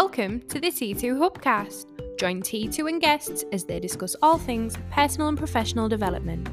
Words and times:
Welcome 0.00 0.42
to 0.42 0.60
the 0.60 0.68
T2 0.70 1.18
Hubcast. 1.18 1.86
Join 2.20 2.40
T2 2.40 2.88
and 2.88 3.00
guests 3.00 3.44
as 3.50 3.64
they 3.64 3.80
discuss 3.80 4.14
all 4.22 4.38
things 4.38 4.76
personal 4.92 5.26
and 5.26 5.36
professional 5.36 5.88
development. 5.88 6.44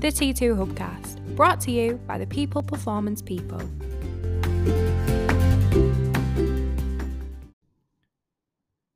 The 0.00 0.06
T2 0.06 0.54
Hubcast, 0.56 1.34
brought 1.34 1.60
to 1.62 1.72
you 1.72 1.94
by 2.06 2.16
the 2.16 2.28
People 2.28 2.62
Performance 2.62 3.20
People. 3.20 3.60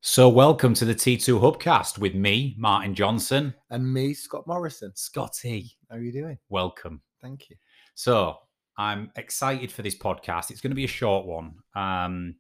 So, 0.03 0.29
welcome 0.29 0.73
to 0.75 0.85
the 0.85 0.95
T2 0.95 1.41
Hubcast 1.41 1.99
with 1.99 2.15
me, 2.15 2.55
Martin 2.57 2.95
Johnson. 2.95 3.53
And 3.71 3.93
me, 3.93 4.15
Scott 4.15 4.47
Morrison. 4.47 4.93
Scotty, 4.95 5.73
How 5.91 5.97
are 5.97 6.01
you 6.01 6.13
doing? 6.13 6.39
welcome. 6.49 7.01
Thank 7.21 7.51
you. 7.51 7.57
So, 7.97 8.37
I'm 8.79 9.11
excited 9.17 9.73
for 9.73 9.83
this 9.83 9.99
podcast. 9.99 10.53
It's 10.53 10.61
going 10.61 10.71
to 10.71 10.77
be 10.77 10.85
a 10.85 10.89
short 10.89 11.27
one, 11.27 11.55
um, 11.75 12.37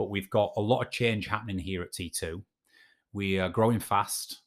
but 0.00 0.08
we've 0.08 0.30
got 0.30 0.54
a 0.56 0.60
lot 0.62 0.80
of 0.80 0.90
change 0.90 1.26
happening 1.26 1.58
here 1.58 1.82
at 1.82 1.92
T2. 1.92 2.42
We 3.12 3.38
are 3.38 3.50
growing 3.50 3.78
fast. 3.78 4.40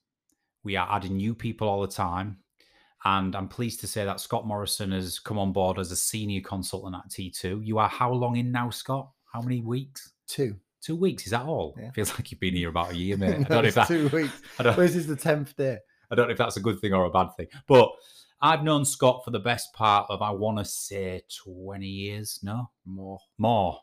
We 0.64 0.76
are 0.78 0.88
adding 0.90 1.16
new 1.18 1.36
people 1.36 1.70
all 1.70 1.82
the 1.82 1.88
time. 1.88 2.40
And 3.06 3.36
I'm 3.36 3.48
pleased 3.48 3.80
to 3.82 3.88
say 3.88 4.04
that 4.04 4.20
Scott 4.20 4.48
Morrison 4.48 4.92
has 4.94 5.20
come 5.20 5.38
on 5.38 5.54
board 5.54 5.78
as 5.78 5.92
a 5.92 5.96
senior 5.96 6.42
consultant 6.42 6.96
at 6.96 7.12
T2. 7.12 7.64
You 7.64 7.78
are 7.78 7.88
how 7.88 8.12
long 8.12 8.36
in 8.38 8.52
now, 8.52 8.72
Scott? 8.72 9.12
How 9.32 9.44
many 9.44 9.62
weeks? 9.62 10.14
Two. 10.28 10.56
Two 10.82 10.96
weeks, 10.96 11.26
is 11.26 11.32
that 11.34 11.44
all? 11.46 11.76
Yeah. 11.80 11.92
Feels 11.92 12.10
like 12.14 12.32
you've 12.32 12.40
been 12.40 12.56
here 12.56 12.70
about 12.70 12.94
a 12.94 12.96
year, 12.96 13.16
mate. 13.20 13.36
I 13.36 13.44
don't 13.44 13.50
know 13.62 13.68
if 13.68 13.76
that, 13.76 13.88
two 13.88 14.10
weeks. 14.10 14.42
I 14.60 14.64
don't, 14.64 14.76
Well, 14.76 14.88
this 14.88 14.96
is 14.96 15.06
the 15.06 15.16
tenth 15.16 15.56
day. 15.56 15.78
I 16.10 16.16
don't 16.16 16.30
know 16.30 16.32
if 16.32 16.40
that's 16.40 16.58
a 16.58 16.62
good 16.62 16.80
thing 16.80 16.94
or 16.94 17.06
a 17.06 17.12
bad 17.12 17.28
thing. 17.38 17.46
But 17.68 17.92
I've 18.42 18.64
known 18.64 18.86
Scott 18.86 19.22
for 19.24 19.30
the 19.30 19.40
best 19.40 19.72
part 19.74 20.08
of, 20.10 20.24
I 20.24 20.32
want 20.32 20.58
to 20.58 20.66
say, 20.66 21.22
20 21.46 21.86
years. 21.86 22.40
No, 22.42 22.72
More. 22.88 23.20
more. 23.38 23.78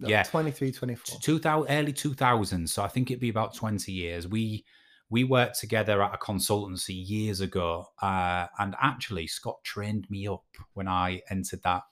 No, 0.00 0.08
Yeah. 0.08 0.22
23, 0.24 0.72
24. 0.72 1.20
2000, 1.20 1.70
early 1.70 1.92
2000s. 1.92 2.68
So 2.70 2.82
I 2.82 2.88
think 2.88 3.10
it'd 3.10 3.20
be 3.20 3.28
about 3.28 3.54
20 3.54 3.92
years. 3.92 4.26
We 4.28 4.64
we 5.10 5.22
worked 5.22 5.60
together 5.60 6.02
at 6.02 6.14
a 6.14 6.18
consultancy 6.18 6.94
years 7.08 7.40
ago. 7.40 7.86
Uh, 8.02 8.46
and 8.58 8.74
actually, 8.80 9.26
Scott 9.26 9.62
trained 9.62 10.08
me 10.10 10.26
up 10.26 10.42
when 10.72 10.88
I 10.88 11.20
entered 11.30 11.62
that 11.62 11.82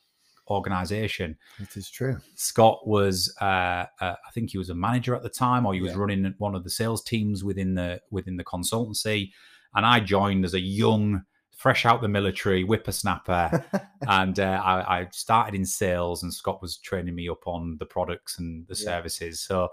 organization. 0.48 1.36
It 1.58 1.77
is 1.77 1.89
true. 1.91 2.19
Scott 2.34 2.86
was, 2.86 3.33
uh, 3.41 3.45
uh, 4.00 4.17
I 4.27 4.30
think 4.34 4.50
he 4.50 4.58
was 4.58 4.70
a 4.70 4.75
manager 4.75 5.14
at 5.14 5.23
the 5.23 5.28
time, 5.28 5.67
or 5.67 5.75
he 5.75 5.80
was 5.80 5.92
Yeah. 5.92 5.98
running 5.98 6.34
one 6.39 6.55
of 6.55 6.64
the 6.64 6.70
sales 6.70 7.03
teams 7.03 7.45
within 7.45 7.75
the 7.75 8.00
within 8.11 8.36
the 8.36 8.45
consultancy. 8.45 9.30
And 9.75 9.86
I 9.86 10.00
joined 10.00 10.45
as 10.45 10.55
a 10.55 10.61
young, 10.61 11.23
fresh 11.62 11.86
out 11.86 12.02
the 12.02 12.08
military 12.08 12.64
whippersnapper, 12.64 13.64
and 14.08 14.41
uh, 14.41 14.60
I, 14.64 15.00
I 15.00 15.08
started 15.12 15.55
in 15.55 15.64
sales. 15.64 16.22
And 16.24 16.34
Scott 16.34 16.60
was 16.60 16.78
training 16.78 17.14
me 17.14 17.28
up 17.28 17.46
on 17.46 17.77
the 17.78 17.86
products 17.86 18.38
and 18.38 18.66
the 18.66 18.74
Yeah. 18.74 18.84
services. 18.84 19.41
So 19.41 19.68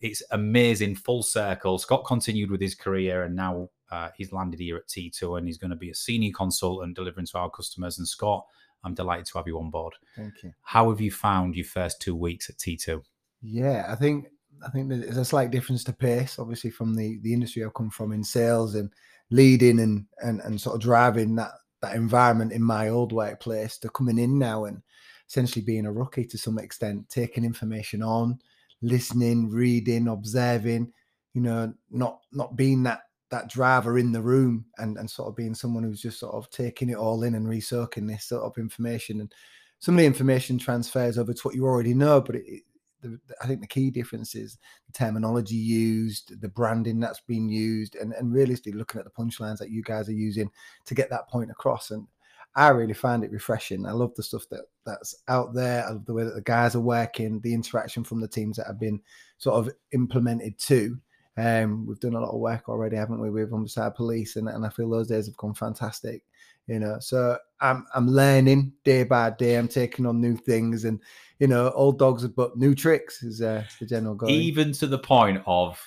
it's 0.00 0.22
amazing, 0.30 0.94
full 0.96 1.22
circle. 1.22 1.78
Scott 1.78 2.04
continued 2.06 2.50
with 2.50 2.60
his 2.60 2.74
career, 2.74 3.24
and 3.24 3.34
now 3.34 3.68
uh, 3.90 4.08
he's 4.16 4.32
landed 4.32 4.60
here 4.60 4.76
at 4.76 4.88
T2, 4.88 5.36
and 5.38 5.46
he's 5.46 5.58
going 5.58 5.70
to 5.70 5.76
be 5.76 5.90
a 5.90 5.94
senior 5.94 6.32
consultant 6.32 6.94
delivering 6.96 7.26
to 7.26 7.38
our 7.38 7.50
customers. 7.50 7.98
And 7.98 8.06
Scott, 8.08 8.46
I'm 8.84 8.94
delighted 8.94 9.26
to 9.26 9.38
have 9.38 9.46
you 9.46 9.58
on 9.58 9.70
board. 9.70 9.94
Thank 10.16 10.42
you. 10.42 10.52
How 10.62 10.90
have 10.90 11.00
you 11.00 11.10
found 11.10 11.56
your 11.56 11.66
first 11.66 12.00
two 12.00 12.14
weeks 12.16 12.48
at 12.48 12.56
T2? 12.56 13.02
Yeah, 13.42 13.86
I 13.88 13.96
think 13.96 14.26
I 14.64 14.70
think 14.70 14.88
there's 14.88 15.16
a 15.16 15.24
slight 15.24 15.50
difference 15.50 15.82
to 15.84 15.92
pace, 15.92 16.38
obviously, 16.38 16.70
from 16.70 16.94
the 16.94 17.18
the 17.22 17.32
industry 17.32 17.64
I've 17.64 17.74
come 17.74 17.90
from 17.90 18.12
in 18.12 18.22
sales 18.22 18.74
and 18.76 18.90
leading 19.32 19.80
and 19.80 20.06
and 20.18 20.40
and 20.42 20.60
sort 20.60 20.76
of 20.76 20.82
driving 20.82 21.34
that 21.36 21.52
that 21.80 21.96
environment 21.96 22.52
in 22.52 22.62
my 22.62 22.88
old 22.88 23.12
workplace 23.12 23.76
to 23.78 23.88
coming 23.88 24.18
in 24.18 24.38
now 24.38 24.66
and 24.66 24.80
essentially 25.28 25.64
being 25.64 25.86
a 25.86 25.92
rookie 25.92 26.26
to 26.26 26.38
some 26.38 26.58
extent, 26.58 27.08
taking 27.08 27.44
information 27.44 28.02
on, 28.02 28.38
listening, 28.82 29.50
reading, 29.50 30.06
observing, 30.08 30.92
you 31.34 31.40
know, 31.40 31.72
not 31.90 32.20
not 32.32 32.54
being 32.56 32.82
that 32.84 33.00
that 33.30 33.48
driver 33.48 33.98
in 33.98 34.12
the 34.12 34.22
room 34.22 34.64
and 34.78 34.98
and 34.98 35.10
sort 35.10 35.28
of 35.28 35.34
being 35.36 35.54
someone 35.54 35.82
who's 35.82 36.02
just 36.02 36.20
sort 36.20 36.34
of 36.34 36.48
taking 36.50 36.90
it 36.90 36.96
all 36.96 37.22
in 37.22 37.34
and 37.34 37.48
resoaking 37.48 38.06
this 38.06 38.26
sort 38.26 38.44
of 38.44 38.56
information. 38.58 39.20
And 39.20 39.32
some 39.80 39.94
of 39.94 39.98
the 40.00 40.06
information 40.06 40.58
transfers 40.58 41.18
over 41.18 41.32
to 41.32 41.42
what 41.42 41.54
you 41.54 41.64
already 41.64 41.94
know, 41.94 42.20
but 42.20 42.36
it- 42.36 42.62
the, 43.02 43.18
I 43.42 43.46
think 43.46 43.60
the 43.60 43.66
key 43.66 43.90
difference 43.90 44.34
is 44.34 44.58
the 44.86 44.92
terminology 44.92 45.56
used, 45.56 46.40
the 46.40 46.48
branding 46.48 47.00
that's 47.00 47.20
been 47.20 47.48
used, 47.48 47.96
and, 47.96 48.12
and 48.14 48.32
realistically 48.32 48.72
looking 48.72 48.98
at 48.98 49.04
the 49.04 49.10
punchlines 49.10 49.58
that 49.58 49.70
you 49.70 49.82
guys 49.82 50.08
are 50.08 50.12
using 50.12 50.50
to 50.86 50.94
get 50.94 51.10
that 51.10 51.28
point 51.28 51.50
across. 51.50 51.90
And 51.90 52.06
I 52.54 52.68
really 52.68 52.94
find 52.94 53.24
it 53.24 53.32
refreshing. 53.32 53.86
I 53.86 53.92
love 53.92 54.14
the 54.14 54.22
stuff 54.22 54.48
that 54.50 54.62
that's 54.84 55.14
out 55.28 55.54
there. 55.54 55.84
I 55.84 55.90
love 55.90 56.04
the 56.04 56.14
way 56.14 56.24
that 56.24 56.34
the 56.34 56.42
guys 56.42 56.74
are 56.74 56.80
working, 56.80 57.40
the 57.40 57.54
interaction 57.54 58.04
from 58.04 58.20
the 58.20 58.28
teams 58.28 58.56
that 58.56 58.66
have 58.66 58.78
been 58.78 59.00
sort 59.38 59.56
of 59.56 59.72
implemented 59.92 60.58
too. 60.58 60.98
Um, 61.36 61.86
we've 61.86 62.00
done 62.00 62.14
a 62.14 62.20
lot 62.20 62.34
of 62.34 62.40
work 62.40 62.68
already, 62.68 62.96
haven't 62.96 63.20
we, 63.20 63.30
with 63.30 63.50
Humberside 63.50 63.94
Police, 63.94 64.36
and, 64.36 64.48
and 64.48 64.66
I 64.66 64.68
feel 64.68 64.90
those 64.90 65.08
days 65.08 65.26
have 65.26 65.36
gone 65.36 65.54
fantastic. 65.54 66.22
You 66.66 66.78
know, 66.78 66.98
so 67.00 67.38
I'm 67.60 67.86
I'm 67.94 68.06
learning 68.06 68.72
day 68.84 69.02
by 69.02 69.30
day. 69.30 69.56
I'm 69.56 69.68
taking 69.68 70.06
on 70.06 70.20
new 70.20 70.36
things, 70.36 70.84
and 70.84 71.00
you 71.38 71.48
know, 71.48 71.70
old 71.70 71.98
dogs 71.98 72.22
have 72.22 72.36
but 72.36 72.56
new 72.56 72.74
tricks 72.74 73.22
is 73.22 73.42
uh, 73.42 73.64
the 73.80 73.86
general 73.86 74.14
goal. 74.14 74.30
Even 74.30 74.72
to 74.74 74.86
the 74.86 74.98
point 74.98 75.42
of, 75.46 75.80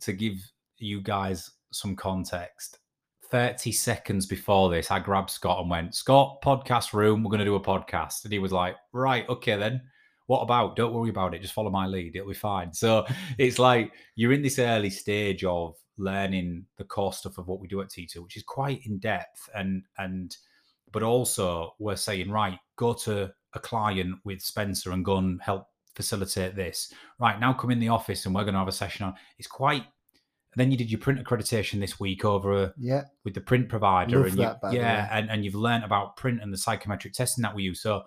to 0.00 0.12
give 0.12 0.38
you 0.78 1.00
guys 1.00 1.52
some 1.70 1.94
context, 1.94 2.78
30 3.30 3.72
seconds 3.72 4.26
before 4.26 4.70
this, 4.70 4.90
I 4.90 4.98
grabbed 4.98 5.30
Scott 5.30 5.60
and 5.60 5.70
went, 5.70 5.94
Scott, 5.94 6.42
podcast 6.42 6.92
room, 6.92 7.22
we're 7.22 7.30
going 7.30 7.38
to 7.38 7.44
do 7.44 7.54
a 7.54 7.60
podcast. 7.60 8.24
And 8.24 8.32
he 8.32 8.38
was 8.38 8.52
like, 8.52 8.76
right, 8.92 9.28
okay 9.28 9.56
then. 9.56 9.82
What 10.26 10.40
about? 10.40 10.76
Don't 10.76 10.92
worry 10.92 11.10
about 11.10 11.34
it. 11.34 11.42
Just 11.42 11.54
follow 11.54 11.70
my 11.70 11.86
lead. 11.86 12.16
It'll 12.16 12.28
be 12.28 12.34
fine. 12.34 12.72
So 12.72 13.06
it's 13.38 13.58
like 13.58 13.92
you're 14.14 14.32
in 14.32 14.42
this 14.42 14.58
early 14.58 14.90
stage 14.90 15.44
of 15.44 15.76
learning 15.98 16.66
the 16.76 16.84
core 16.84 17.12
stuff 17.12 17.38
of 17.38 17.46
what 17.46 17.60
we 17.60 17.68
do 17.68 17.80
at 17.80 17.88
T2, 17.88 18.16
which 18.22 18.36
is 18.36 18.42
quite 18.42 18.84
in 18.86 18.98
depth. 18.98 19.48
And, 19.54 19.84
and, 19.98 20.36
but 20.92 21.02
also 21.02 21.74
we're 21.78 21.96
saying, 21.96 22.30
right, 22.30 22.58
go 22.76 22.92
to 22.92 23.32
a 23.54 23.58
client 23.58 24.18
with 24.24 24.42
Spencer 24.42 24.92
and 24.92 25.04
go 25.04 25.16
and 25.16 25.40
help 25.40 25.68
facilitate 25.94 26.56
this. 26.56 26.92
Right 27.18 27.40
now, 27.40 27.52
come 27.52 27.70
in 27.70 27.80
the 27.80 27.88
office 27.88 28.26
and 28.26 28.34
we're 28.34 28.44
going 28.44 28.54
to 28.54 28.60
have 28.60 28.68
a 28.68 28.72
session 28.72 29.06
on. 29.06 29.14
It's 29.38 29.48
quite. 29.48 29.84
And 30.52 30.60
then 30.60 30.70
you 30.70 30.76
did 30.76 30.90
your 30.90 31.00
print 31.00 31.22
accreditation 31.22 31.80
this 31.80 32.00
week 32.00 32.24
over 32.24 32.64
a, 32.64 32.74
yeah, 32.78 33.04
with 33.24 33.34
the 33.34 33.42
print 33.42 33.68
provider, 33.68 34.18
Love 34.18 34.26
and 34.28 34.38
you, 34.38 34.54
by 34.62 34.72
yeah, 34.72 35.06
and, 35.12 35.30
and 35.30 35.44
you've 35.44 35.54
learned 35.54 35.84
about 35.84 36.16
print 36.16 36.40
and 36.40 36.50
the 36.50 36.56
psychometric 36.56 37.12
testing 37.12 37.42
that 37.42 37.54
we 37.54 37.62
use. 37.62 37.82
So 37.82 38.04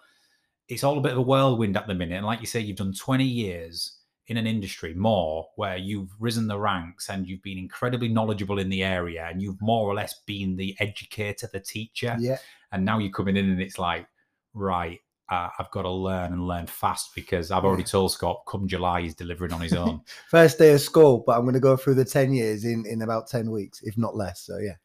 it's 0.69 0.83
all 0.83 0.97
a 0.97 1.01
bit 1.01 1.13
of 1.13 1.17
a 1.17 1.21
whirlwind 1.21 1.75
at 1.75 1.87
the 1.87 1.95
minute. 1.95 2.15
And 2.15 2.25
like 2.25 2.39
you 2.39 2.45
say, 2.45 2.59
you've 2.59 2.77
done 2.77 2.93
20 2.93 3.23
years 3.23 3.97
in 4.27 4.37
an 4.37 4.45
industry 4.45 4.93
more 4.93 5.47
where 5.55 5.75
you've 5.75 6.11
risen 6.19 6.47
the 6.47 6.57
ranks 6.57 7.09
and 7.09 7.27
you've 7.27 7.41
been 7.41 7.57
incredibly 7.57 8.07
knowledgeable 8.07 8.59
in 8.59 8.69
the 8.69 8.83
area 8.83 9.27
and 9.27 9.41
you've 9.41 9.59
more 9.59 9.87
or 9.87 9.95
less 9.95 10.21
been 10.27 10.55
the 10.55 10.75
educator, 10.79 11.49
the 11.51 11.59
teacher 11.59 12.15
yeah, 12.19 12.37
and 12.71 12.85
now 12.85 12.99
you're 12.99 13.11
coming 13.11 13.35
in 13.35 13.49
and 13.49 13.59
it's 13.59 13.79
like 13.79 14.05
right 14.53 14.99
uh, 15.29 15.49
i've 15.57 15.69
got 15.71 15.83
to 15.83 15.89
learn 15.89 16.33
and 16.33 16.47
learn 16.47 16.65
fast 16.67 17.13
because 17.15 17.51
i've 17.51 17.63
already 17.63 17.83
told 17.83 18.11
scott 18.11 18.41
come 18.47 18.67
july 18.67 19.01
he's 19.01 19.15
delivering 19.15 19.53
on 19.53 19.61
his 19.61 19.73
own 19.73 20.01
first 20.29 20.57
day 20.57 20.73
of 20.73 20.81
school, 20.81 21.23
but 21.25 21.35
I'm 21.35 21.43
going 21.43 21.53
to 21.53 21.59
go 21.59 21.75
through 21.75 21.95
the 21.95 22.05
ten 22.05 22.33
years 22.33 22.65
in 22.65 22.85
in 22.85 23.01
about 23.01 23.27
ten 23.27 23.49
weeks, 23.49 23.81
if 23.83 23.97
not 23.97 24.15
less. 24.15 24.41
So 24.41 24.57
yeah, 24.57 24.75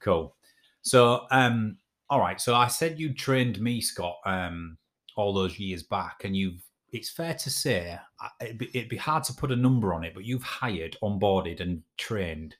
cool 0.00 0.36
so 0.82 1.26
um 1.30 1.76
all 2.08 2.20
right 2.20 2.40
so 2.40 2.54
i 2.54 2.66
said 2.66 2.98
you 2.98 3.12
trained 3.12 3.60
me 3.60 3.80
scott 3.80 4.16
um 4.24 4.78
all 5.20 5.32
those 5.32 5.58
years 5.58 5.82
back 5.82 6.22
and 6.24 6.36
you've 6.36 6.62
it's 6.92 7.10
fair 7.10 7.34
to 7.34 7.50
say 7.50 7.96
it'd 8.40 8.58
be, 8.58 8.68
it'd 8.74 8.88
be 8.88 8.96
hard 8.96 9.22
to 9.24 9.32
put 9.32 9.52
a 9.52 9.56
number 9.56 9.94
on 9.94 10.04
it 10.04 10.14
but 10.14 10.24
you've 10.24 10.42
hired 10.42 10.96
onboarded 11.02 11.60
and 11.60 11.82
trained 11.96 12.56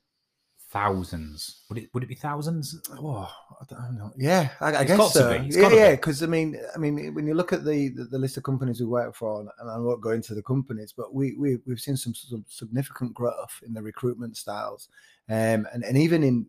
thousands 0.70 1.62
would 1.68 1.78
it 1.78 1.90
would 1.92 2.02
it 2.02 2.08
be 2.08 2.14
thousands 2.14 2.80
Oh, 2.92 3.28
I 3.60 3.64
don't 3.68 3.98
know. 3.98 4.12
Yeah, 4.16 4.50
I, 4.60 4.76
I 4.76 4.84
guess 4.84 5.12
so. 5.12 5.38
be. 5.38 5.48
Yeah, 5.54 5.68
yeah. 5.72 5.90
Because 5.90 6.22
I 6.22 6.26
mean, 6.26 6.58
I 6.74 6.78
mean, 6.78 7.14
when 7.14 7.26
you 7.26 7.34
look 7.34 7.52
at 7.52 7.64
the, 7.64 7.88
the 7.88 8.04
the 8.04 8.18
list 8.18 8.38
of 8.38 8.42
companies 8.42 8.80
we 8.80 8.86
work 8.86 9.14
for, 9.14 9.40
and 9.40 9.70
I 9.70 9.76
won't 9.78 10.00
go 10.00 10.10
into 10.10 10.34
the 10.34 10.42
companies, 10.42 10.94
but 10.96 11.14
we 11.14 11.34
we 11.38 11.58
we've 11.66 11.80
seen 11.80 11.96
some, 11.96 12.14
some 12.14 12.44
significant 12.48 13.12
growth 13.12 13.60
in 13.66 13.74
the 13.74 13.82
recruitment 13.82 14.36
styles, 14.36 14.88
um, 15.28 15.66
and 15.72 15.84
and 15.84 15.98
even 15.98 16.22
in 16.22 16.46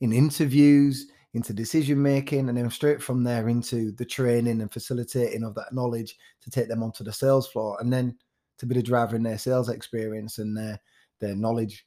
in 0.00 0.12
interviews, 0.12 1.06
into 1.34 1.52
decision 1.52 2.00
making, 2.02 2.48
and 2.48 2.58
then 2.58 2.70
straight 2.70 3.02
from 3.02 3.24
there 3.24 3.48
into 3.48 3.92
the 3.92 4.04
training 4.04 4.60
and 4.60 4.72
facilitating 4.72 5.44
of 5.44 5.54
that 5.54 5.72
knowledge 5.72 6.16
to 6.42 6.50
take 6.50 6.68
them 6.68 6.82
onto 6.82 7.04
the 7.04 7.12
sales 7.12 7.48
floor, 7.48 7.78
and 7.80 7.92
then 7.92 8.16
to 8.58 8.66
be 8.66 8.74
the 8.74 8.82
driver 8.82 9.16
in 9.16 9.22
their 9.22 9.38
sales 9.38 9.68
experience 9.68 10.38
and 10.38 10.56
their 10.56 10.78
their 11.20 11.34
knowledge 11.34 11.86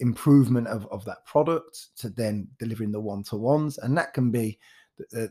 improvement 0.00 0.66
of, 0.66 0.86
of 0.90 1.04
that 1.04 1.24
product 1.24 1.96
to 1.96 2.08
then 2.10 2.48
delivering 2.58 2.90
the 2.90 3.00
one-to-ones. 3.00 3.78
And 3.78 3.96
that 3.96 4.12
can 4.12 4.32
be 4.32 4.58
the, 5.10 5.30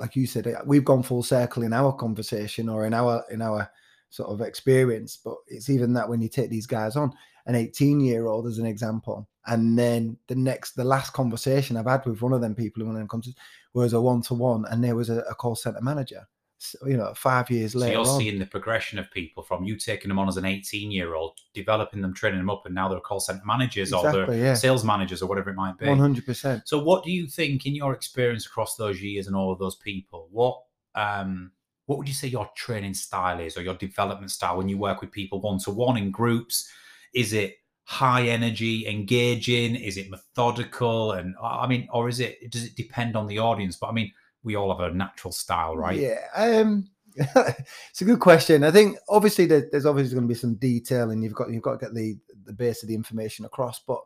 like 0.00 0.16
you 0.16 0.26
said 0.26 0.46
uh, 0.46 0.62
we've 0.64 0.84
gone 0.84 1.02
full 1.02 1.22
circle 1.22 1.62
in 1.62 1.72
our 1.72 1.92
conversation 1.92 2.68
or 2.68 2.86
in 2.86 2.94
our 2.94 3.22
in 3.30 3.42
our 3.42 3.70
sort 4.08 4.30
of 4.30 4.40
experience 4.40 5.18
but 5.22 5.36
it's 5.46 5.70
even 5.70 5.92
that 5.92 6.08
when 6.08 6.20
you 6.20 6.28
take 6.28 6.50
these 6.50 6.66
guys 6.66 6.96
on 6.96 7.12
an 7.46 7.54
18 7.54 8.00
year 8.00 8.26
old 8.26 8.46
as 8.46 8.58
an 8.58 8.66
example 8.66 9.28
and 9.46 9.78
then 9.78 10.16
the 10.28 10.34
next 10.34 10.72
the 10.72 10.84
last 10.84 11.12
conversation 11.12 11.76
i've 11.76 11.86
had 11.86 12.04
with 12.06 12.22
one 12.22 12.32
of 12.32 12.40
them 12.40 12.54
people 12.54 12.82
in 12.82 12.88
one 12.88 12.96
of 12.96 13.00
them 13.00 13.08
conversations 13.08 13.40
was 13.74 13.92
a 13.92 14.00
one-to-one 14.00 14.64
and 14.70 14.82
there 14.82 14.96
was 14.96 15.10
a, 15.10 15.20
a 15.20 15.34
call 15.34 15.54
center 15.56 15.80
manager 15.80 16.26
s- 16.60 16.76
you 16.86 16.96
know, 16.96 17.12
five 17.14 17.50
years 17.50 17.74
later. 17.74 17.94
So 17.94 17.98
later. 17.98 18.08
you're 18.08 18.14
on. 18.14 18.20
seeing 18.20 18.38
the 18.38 18.46
progression 18.46 18.98
of 18.98 19.10
people 19.10 19.42
from 19.42 19.64
you 19.64 19.76
taking 19.76 20.08
them 20.08 20.18
on 20.18 20.28
as 20.28 20.36
an 20.36 20.44
18 20.44 20.90
year 20.90 21.14
old, 21.14 21.38
developing 21.54 22.02
them, 22.02 22.12
training 22.14 22.38
them 22.38 22.50
up, 22.50 22.66
and 22.66 22.74
now 22.74 22.88
they're 22.88 23.00
call 23.00 23.20
center 23.20 23.42
managers 23.44 23.92
or 23.92 24.06
Exactly, 24.06 24.36
they're 24.36 24.46
yeah. 24.48 24.54
sales 24.54 24.84
managers 24.84 25.22
or 25.22 25.26
whatever 25.26 25.50
it 25.50 25.56
might 25.56 25.78
be. 25.78 25.86
One 25.86 25.98
hundred 25.98 26.26
percent. 26.26 26.62
So, 26.66 26.78
what 26.78 27.04
do 27.04 27.10
you 27.10 27.26
think, 27.26 27.66
in 27.66 27.74
your 27.74 27.94
experience 27.94 28.46
across 28.46 28.76
those 28.76 29.00
years 29.00 29.26
and 29.26 29.34
all 29.34 29.52
of 29.52 29.58
those 29.58 29.76
people, 29.76 30.28
what 30.30 30.60
um, 30.94 31.52
what 31.86 31.98
would 31.98 32.08
you 32.08 32.14
say 32.14 32.28
your 32.28 32.50
training 32.54 32.94
style 32.94 33.40
is, 33.40 33.56
or 33.56 33.62
your 33.62 33.74
development 33.74 34.30
style 34.30 34.56
when 34.58 34.68
you 34.68 34.78
work 34.78 35.00
with 35.00 35.10
people 35.10 35.40
one 35.40 35.58
to 35.60 35.70
one 35.70 35.96
in 35.96 36.10
groups? 36.10 36.70
Is 37.12 37.32
it 37.32 37.56
high 37.84 38.28
energy, 38.28 38.86
engaging? 38.86 39.74
Is 39.74 39.96
it 39.96 40.10
methodical? 40.10 41.12
And 41.12 41.34
I 41.42 41.66
mean, 41.66 41.88
or 41.92 42.08
is 42.08 42.20
it 42.20 42.50
does 42.50 42.64
it 42.64 42.76
depend 42.76 43.16
on 43.16 43.26
the 43.26 43.38
audience? 43.38 43.76
But 43.76 43.88
I 43.88 43.92
mean, 43.92 44.12
we 44.42 44.56
all 44.56 44.76
have 44.76 44.92
a 44.92 44.94
natural 44.94 45.32
style, 45.32 45.76
right? 45.76 45.98
Yeah. 45.98 46.20
Um, 46.34 46.88
it's 47.16 48.00
a 48.00 48.04
good 48.04 48.20
question. 48.20 48.62
I 48.62 48.70
think 48.70 48.96
obviously 49.08 49.46
there, 49.46 49.68
there's 49.70 49.86
obviously 49.86 50.14
going 50.14 50.28
to 50.28 50.32
be 50.32 50.38
some 50.38 50.54
detail, 50.54 51.10
and 51.10 51.22
you've 51.22 51.34
got 51.34 51.50
you've 51.50 51.62
got 51.62 51.80
to 51.80 51.86
get 51.86 51.94
the 51.94 52.16
the 52.44 52.52
base 52.52 52.82
of 52.82 52.88
the 52.88 52.94
information 52.94 53.44
across. 53.44 53.80
But 53.80 54.00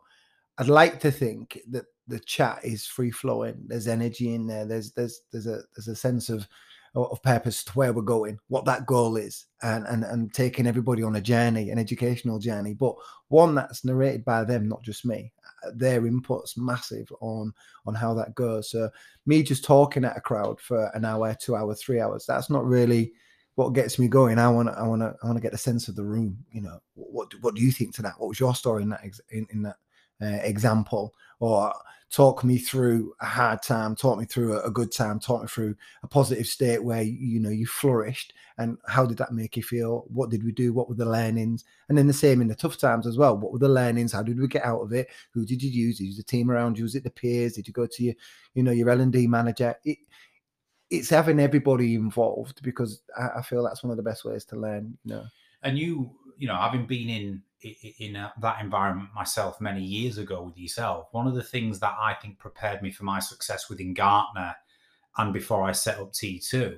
I'd 0.57 0.67
like 0.67 0.99
to 1.01 1.11
think 1.11 1.59
that 1.69 1.85
the 2.07 2.19
chat 2.19 2.59
is 2.63 2.85
free 2.85 3.11
flowing. 3.11 3.63
There's 3.67 3.87
energy 3.87 4.33
in 4.33 4.47
there. 4.47 4.65
There's 4.65 4.91
there's 4.91 5.21
there's 5.31 5.47
a 5.47 5.61
there's 5.75 5.87
a 5.87 5.95
sense 5.95 6.29
of 6.29 6.47
of 6.95 7.21
purpose 7.21 7.63
to 7.63 7.71
where 7.73 7.91
we're 7.91 8.01
going, 8.01 8.39
what 8.47 8.65
that 8.65 8.85
goal 8.85 9.17
is, 9.17 9.45
and 9.61 9.85
and 9.87 10.03
and 10.03 10.33
taking 10.33 10.65
everybody 10.65 11.03
on 11.03 11.17
a 11.17 11.21
journey, 11.21 11.69
an 11.69 11.77
educational 11.77 12.39
journey, 12.39 12.73
but 12.73 12.95
one 13.27 13.53
that's 13.53 13.83
narrated 13.83 14.23
by 14.23 14.43
them, 14.43 14.67
not 14.69 14.81
just 14.81 15.05
me. 15.05 15.31
Uh, 15.65 15.71
Their 15.75 16.07
input's 16.07 16.57
massive 16.57 17.11
on 17.19 17.53
on 17.85 17.95
how 17.95 18.13
that 18.13 18.35
goes. 18.35 18.69
So 18.69 18.89
me 19.25 19.43
just 19.43 19.65
talking 19.65 20.05
at 20.05 20.17
a 20.17 20.21
crowd 20.21 20.59
for 20.61 20.89
an 20.93 21.05
hour, 21.05 21.35
two 21.39 21.55
hours, 21.55 21.81
three 21.81 21.99
hours, 21.99 22.25
that's 22.25 22.49
not 22.49 22.65
really 22.65 23.11
what 23.55 23.73
gets 23.73 23.97
me 23.99 24.07
going. 24.07 24.39
I 24.39 24.49
want 24.49 24.69
I 24.69 24.87
want 24.87 25.01
to, 25.01 25.15
I 25.21 25.25
want 25.25 25.37
to 25.37 25.41
get 25.41 25.53
a 25.53 25.57
sense 25.57 25.87
of 25.87 25.95
the 25.95 26.05
room. 26.05 26.37
You 26.51 26.61
know, 26.61 26.79
what 26.93 27.33
what 27.41 27.55
do 27.55 27.61
you 27.61 27.71
think 27.71 27.93
to 27.95 28.01
that? 28.03 28.19
What 28.19 28.29
was 28.29 28.39
your 28.39 28.55
story 28.55 28.83
in 28.83 28.89
that 28.89 29.03
in, 29.31 29.47
in 29.49 29.63
that 29.63 29.77
uh, 30.21 30.39
example? 30.43 31.13
Or 31.39 31.73
talk 32.15 32.45
me 32.45 32.57
through 32.57 33.13
a 33.19 33.25
hard 33.25 33.61
time, 33.61 33.93
talk 33.93 34.17
me 34.17 34.23
through 34.23 34.57
a, 34.61 34.71
good 34.71 34.89
time, 34.89 35.19
talk 35.19 35.41
me 35.41 35.47
through 35.49 35.75
a 36.01 36.07
positive 36.07 36.47
state 36.47 36.81
where 36.81 37.01
you 37.01 37.41
know 37.41 37.49
you 37.49 37.67
flourished, 37.67 38.33
and 38.57 38.77
how 38.87 39.05
did 39.05 39.17
that 39.17 39.33
make 39.33 39.57
you 39.57 39.63
feel? 39.63 40.05
What 40.07 40.29
did 40.29 40.41
we 40.41 40.53
do? 40.53 40.71
What 40.71 40.87
were 40.87 40.95
the 40.95 41.05
learnings? 41.05 41.65
And 41.89 41.97
then 41.97 42.07
the 42.07 42.13
same 42.13 42.39
in 42.39 42.47
the 42.47 42.55
tough 42.55 42.77
times 42.77 43.05
as 43.05 43.17
well. 43.17 43.35
What 43.37 43.51
were 43.51 43.59
the 43.59 43.67
learnings? 43.67 44.13
How 44.13 44.23
did 44.23 44.39
we 44.39 44.47
get 44.47 44.63
out 44.63 44.79
of 44.79 44.93
it? 44.93 45.09
Who 45.33 45.45
did 45.45 45.61
you 45.61 45.69
use? 45.69 45.97
Did 45.97 46.05
you 46.05 46.09
use 46.11 46.17
the 46.17 46.23
team 46.23 46.49
around 46.49 46.77
you? 46.77 46.85
Was 46.85 46.95
it 46.95 47.03
the 47.03 47.09
peers? 47.09 47.53
Did 47.53 47.67
you 47.67 47.73
go 47.73 47.85
to 47.85 48.03
your, 48.03 48.13
you 48.53 48.63
know, 48.63 48.71
your 48.71 48.89
L 48.89 49.01
and 49.01 49.11
D 49.11 49.27
manager? 49.27 49.75
It, 49.83 49.97
it's 50.89 51.09
having 51.09 51.41
everybody 51.41 51.95
involved 51.95 52.63
because 52.63 53.01
I, 53.19 53.39
I 53.39 53.41
feel 53.41 53.61
that's 53.61 53.83
one 53.83 53.91
of 53.91 53.97
the 53.97 54.03
best 54.03 54.23
ways 54.23 54.45
to 54.45 54.55
learn. 54.55 54.97
You 55.03 55.15
know, 55.15 55.25
and 55.63 55.77
you 55.77 56.11
you 56.37 56.47
know 56.47 56.55
having 56.55 56.85
been 56.85 57.09
in 57.09 57.41
in 57.99 58.15
a, 58.15 58.33
that 58.41 58.61
environment 58.61 59.09
myself 59.15 59.59
many 59.59 59.83
years 59.83 60.17
ago 60.17 60.43
with 60.43 60.57
yourself 60.57 61.07
one 61.11 61.27
of 61.27 61.35
the 61.35 61.43
things 61.43 61.79
that 61.79 61.95
i 61.99 62.13
think 62.13 62.37
prepared 62.37 62.81
me 62.81 62.91
for 62.91 63.03
my 63.03 63.19
success 63.19 63.69
within 63.69 63.93
gartner 63.93 64.55
and 65.17 65.33
before 65.33 65.63
i 65.63 65.71
set 65.71 65.99
up 65.99 66.11
t2 66.11 66.77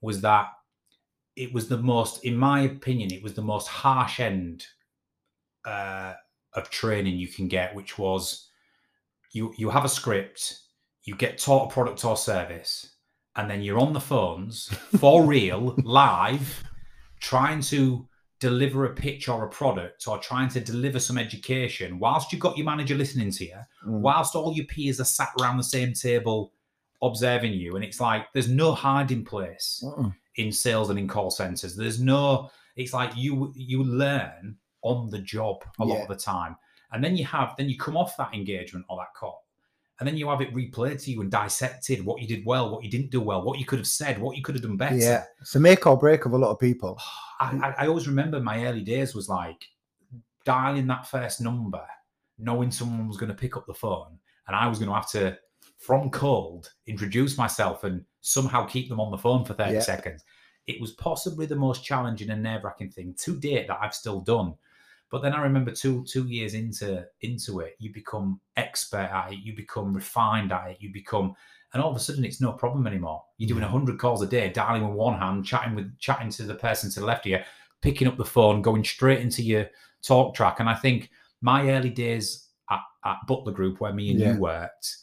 was 0.00 0.20
that 0.20 0.48
it 1.36 1.52
was 1.52 1.68
the 1.68 1.78
most 1.78 2.24
in 2.24 2.36
my 2.36 2.60
opinion 2.62 3.12
it 3.12 3.22
was 3.22 3.34
the 3.34 3.42
most 3.42 3.66
harsh 3.66 4.20
end 4.20 4.66
uh, 5.64 6.14
of 6.54 6.70
training 6.70 7.16
you 7.16 7.28
can 7.28 7.48
get 7.48 7.74
which 7.74 7.98
was 7.98 8.48
you 9.32 9.52
you 9.56 9.68
have 9.70 9.84
a 9.84 9.88
script 9.88 10.60
you 11.04 11.14
get 11.14 11.38
taught 11.38 11.70
a 11.70 11.72
product 11.72 12.04
or 12.04 12.16
service 12.16 12.94
and 13.36 13.50
then 13.50 13.62
you're 13.62 13.78
on 13.78 13.92
the 13.92 14.00
phones 14.00 14.66
for 14.98 15.24
real 15.26 15.74
live 15.84 16.62
trying 17.20 17.60
to 17.60 18.08
deliver 18.40 18.86
a 18.86 18.94
pitch 18.94 19.28
or 19.28 19.44
a 19.44 19.48
product 19.50 20.08
or 20.08 20.18
trying 20.18 20.48
to 20.48 20.60
deliver 20.60 20.98
some 20.98 21.18
education 21.18 21.98
whilst 21.98 22.32
you've 22.32 22.40
got 22.40 22.56
your 22.56 22.64
manager 22.64 22.94
listening 22.94 23.30
to 23.30 23.44
you, 23.44 23.56
Mm. 23.86 24.00
whilst 24.00 24.34
all 24.34 24.54
your 24.54 24.64
peers 24.66 24.98
are 25.00 25.04
sat 25.04 25.28
around 25.40 25.58
the 25.58 25.62
same 25.64 25.92
table 25.92 26.52
observing 27.02 27.52
you. 27.52 27.76
And 27.76 27.84
it's 27.84 28.00
like 28.00 28.26
there's 28.32 28.48
no 28.48 28.72
hiding 28.72 29.24
place 29.24 29.82
Mm-mm. 29.84 30.14
in 30.36 30.52
sales 30.52 30.90
and 30.90 30.98
in 30.98 31.06
call 31.08 31.30
centers. 31.30 31.76
There's 31.76 32.00
no, 32.00 32.50
it's 32.76 32.92
like 32.92 33.12
you 33.16 33.52
you 33.54 33.84
learn 33.84 34.56
on 34.82 35.10
the 35.10 35.18
job 35.18 35.62
a 35.78 35.84
lot 35.84 36.02
of 36.02 36.08
the 36.08 36.16
time. 36.16 36.56
And 36.92 37.04
then 37.04 37.16
you 37.16 37.24
have, 37.26 37.54
then 37.56 37.68
you 37.68 37.78
come 37.78 37.96
off 37.96 38.16
that 38.16 38.34
engagement 38.34 38.84
or 38.88 38.96
that 38.98 39.14
call. 39.14 39.44
And 40.00 40.08
then 40.08 40.16
you 40.16 40.28
have 40.30 40.40
it 40.40 40.54
replayed 40.54 41.02
to 41.04 41.10
you 41.10 41.20
and 41.20 41.30
dissected 41.30 42.04
what 42.04 42.20
you 42.22 42.26
did 42.26 42.44
well, 42.46 42.70
what 42.72 42.82
you 42.82 42.90
didn't 42.90 43.10
do 43.10 43.20
well, 43.20 43.42
what 43.42 43.58
you 43.58 43.66
could 43.66 43.78
have 43.78 43.86
said, 43.86 44.18
what 44.18 44.34
you 44.34 44.42
could 44.42 44.54
have 44.54 44.62
done 44.62 44.78
better. 44.78 44.96
yeah, 44.96 45.24
it's 45.40 45.54
a 45.54 45.60
make 45.60 45.86
or 45.86 45.96
break 45.98 46.24
of 46.24 46.32
a 46.32 46.38
lot 46.38 46.50
of 46.50 46.58
people. 46.58 46.98
I, 47.40 47.74
I, 47.78 47.84
I 47.84 47.86
always 47.86 48.08
remember 48.08 48.40
my 48.40 48.64
early 48.66 48.80
days 48.80 49.14
was 49.14 49.28
like 49.28 49.62
dialing 50.44 50.86
that 50.86 51.06
first 51.06 51.40
number, 51.40 51.84
knowing 52.38 52.70
someone 52.70 53.06
was 53.08 53.16
going 53.18 53.28
to 53.28 53.34
pick 53.36 53.56
up 53.56 53.66
the 53.66 53.74
phone, 53.74 54.18
and 54.46 54.56
I 54.56 54.66
was 54.66 54.78
going 54.78 54.88
to 54.88 54.94
have 54.94 55.10
to, 55.10 55.38
from 55.78 56.10
cold, 56.10 56.72
introduce 56.86 57.36
myself 57.38 57.84
and 57.84 58.04
somehow 58.22 58.64
keep 58.66 58.88
them 58.88 59.00
on 59.00 59.10
the 59.10 59.18
phone 59.18 59.44
for 59.44 59.54
30 59.54 59.74
Yeah. 59.74 59.80
seconds. 59.80 60.24
It 60.66 60.80
was 60.80 60.92
possibly 60.92 61.46
the 61.46 61.56
most 61.56 61.84
challenging 61.84 62.30
and 62.30 62.42
nerve 62.42 62.64
wracking 62.64 62.90
thing 62.90 63.14
to 63.24 63.38
date 63.38 63.66
that 63.68 63.78
I've 63.80 63.94
still 63.94 64.20
done. 64.20 64.54
But 65.10 65.22
then 65.22 65.32
I 65.32 65.42
remember 65.42 65.72
two 65.72 66.04
two 66.04 66.26
years 66.28 66.54
into 66.54 67.04
into 67.20 67.60
it, 67.60 67.74
you 67.78 67.92
become 67.92 68.40
expert 68.56 69.10
at 69.12 69.32
it, 69.32 69.40
you 69.40 69.54
become 69.56 69.92
refined 69.92 70.52
at 70.52 70.70
it, 70.70 70.76
you 70.80 70.92
become, 70.92 71.34
and 71.72 71.82
all 71.82 71.90
of 71.90 71.96
a 71.96 72.00
sudden 72.00 72.24
it's 72.24 72.40
no 72.40 72.52
problem 72.52 72.86
anymore. 72.86 73.24
You're 73.36 73.48
doing 73.48 73.62
hundred 73.62 73.98
calls 73.98 74.22
a 74.22 74.26
day, 74.26 74.50
dialing 74.50 74.86
with 74.86 74.96
one 74.96 75.18
hand, 75.18 75.44
chatting 75.44 75.74
with 75.74 75.98
chatting 75.98 76.30
to 76.30 76.44
the 76.44 76.54
person 76.54 76.90
to 76.92 77.00
the 77.00 77.06
left 77.06 77.26
of 77.26 77.30
you, 77.32 77.38
picking 77.82 78.06
up 78.08 78.16
the 78.16 78.24
phone, 78.24 78.62
going 78.62 78.84
straight 78.84 79.20
into 79.20 79.42
your 79.42 79.66
talk 80.02 80.34
track. 80.34 80.60
And 80.60 80.68
I 80.68 80.74
think 80.74 81.10
my 81.40 81.70
early 81.70 81.90
days 81.90 82.48
at, 82.70 82.80
at 83.04 83.16
Butler 83.26 83.52
Group, 83.52 83.80
where 83.80 83.92
me 83.92 84.10
and 84.10 84.20
Yeah. 84.20 84.34
you 84.34 84.40
worked, 84.40 84.96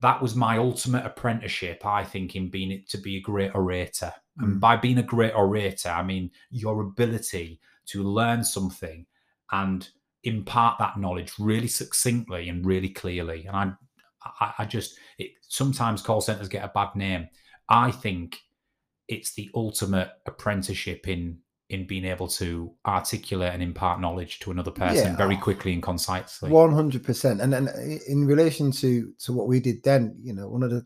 that 0.00 0.20
was 0.22 0.34
my 0.34 0.56
ultimate 0.58 1.04
apprenticeship. 1.04 1.84
I 1.84 2.04
think 2.04 2.34
in 2.36 2.48
being 2.48 2.72
it 2.72 2.88
to 2.88 2.98
be 2.98 3.18
a 3.18 3.20
great 3.20 3.54
orator, 3.54 4.12
and 4.38 4.56
Mm. 4.56 4.60
by 4.60 4.76
being 4.76 4.98
a 4.98 5.02
great 5.02 5.34
orator, 5.34 5.90
I 5.90 6.02
mean 6.02 6.30
your 6.50 6.80
ability 6.80 7.60
to 7.86 8.02
learn 8.02 8.42
something 8.42 9.04
and 9.52 9.88
impart 10.24 10.78
that 10.78 10.98
knowledge 10.98 11.32
really 11.38 11.68
succinctly 11.68 12.48
and 12.48 12.64
really 12.64 12.88
clearly. 12.88 13.46
And 13.46 13.56
I, 13.56 13.74
I, 14.40 14.54
I 14.60 14.64
just 14.64 14.96
it, 15.18 15.32
sometimes 15.42 16.02
call 16.02 16.20
centers 16.20 16.48
get 16.48 16.64
a 16.64 16.72
bad 16.74 16.94
name. 16.96 17.28
I 17.68 17.90
think 17.90 18.38
it's 19.08 19.34
the 19.34 19.50
ultimate 19.54 20.10
apprenticeship 20.26 21.08
in 21.08 21.38
in 21.68 21.86
being 21.86 22.04
able 22.04 22.28
to 22.28 22.70
articulate 22.86 23.52
and 23.52 23.62
impart 23.62 23.98
knowledge 23.98 24.40
to 24.40 24.50
another 24.50 24.70
person 24.70 25.12
Yeah. 25.12 25.16
very 25.16 25.38
quickly 25.38 25.72
and 25.72 25.82
concisely. 25.82 26.50
One 26.50 26.72
hundred 26.72 27.02
percent. 27.02 27.40
And 27.40 27.52
then 27.52 27.68
uh, 27.68 27.98
in 28.06 28.26
relation 28.26 28.70
to 28.72 29.12
to 29.20 29.32
what 29.32 29.48
we 29.48 29.58
did 29.58 29.82
then, 29.82 30.16
you 30.22 30.34
know, 30.34 30.48
one 30.48 30.62
of 30.62 30.70
the 30.70 30.84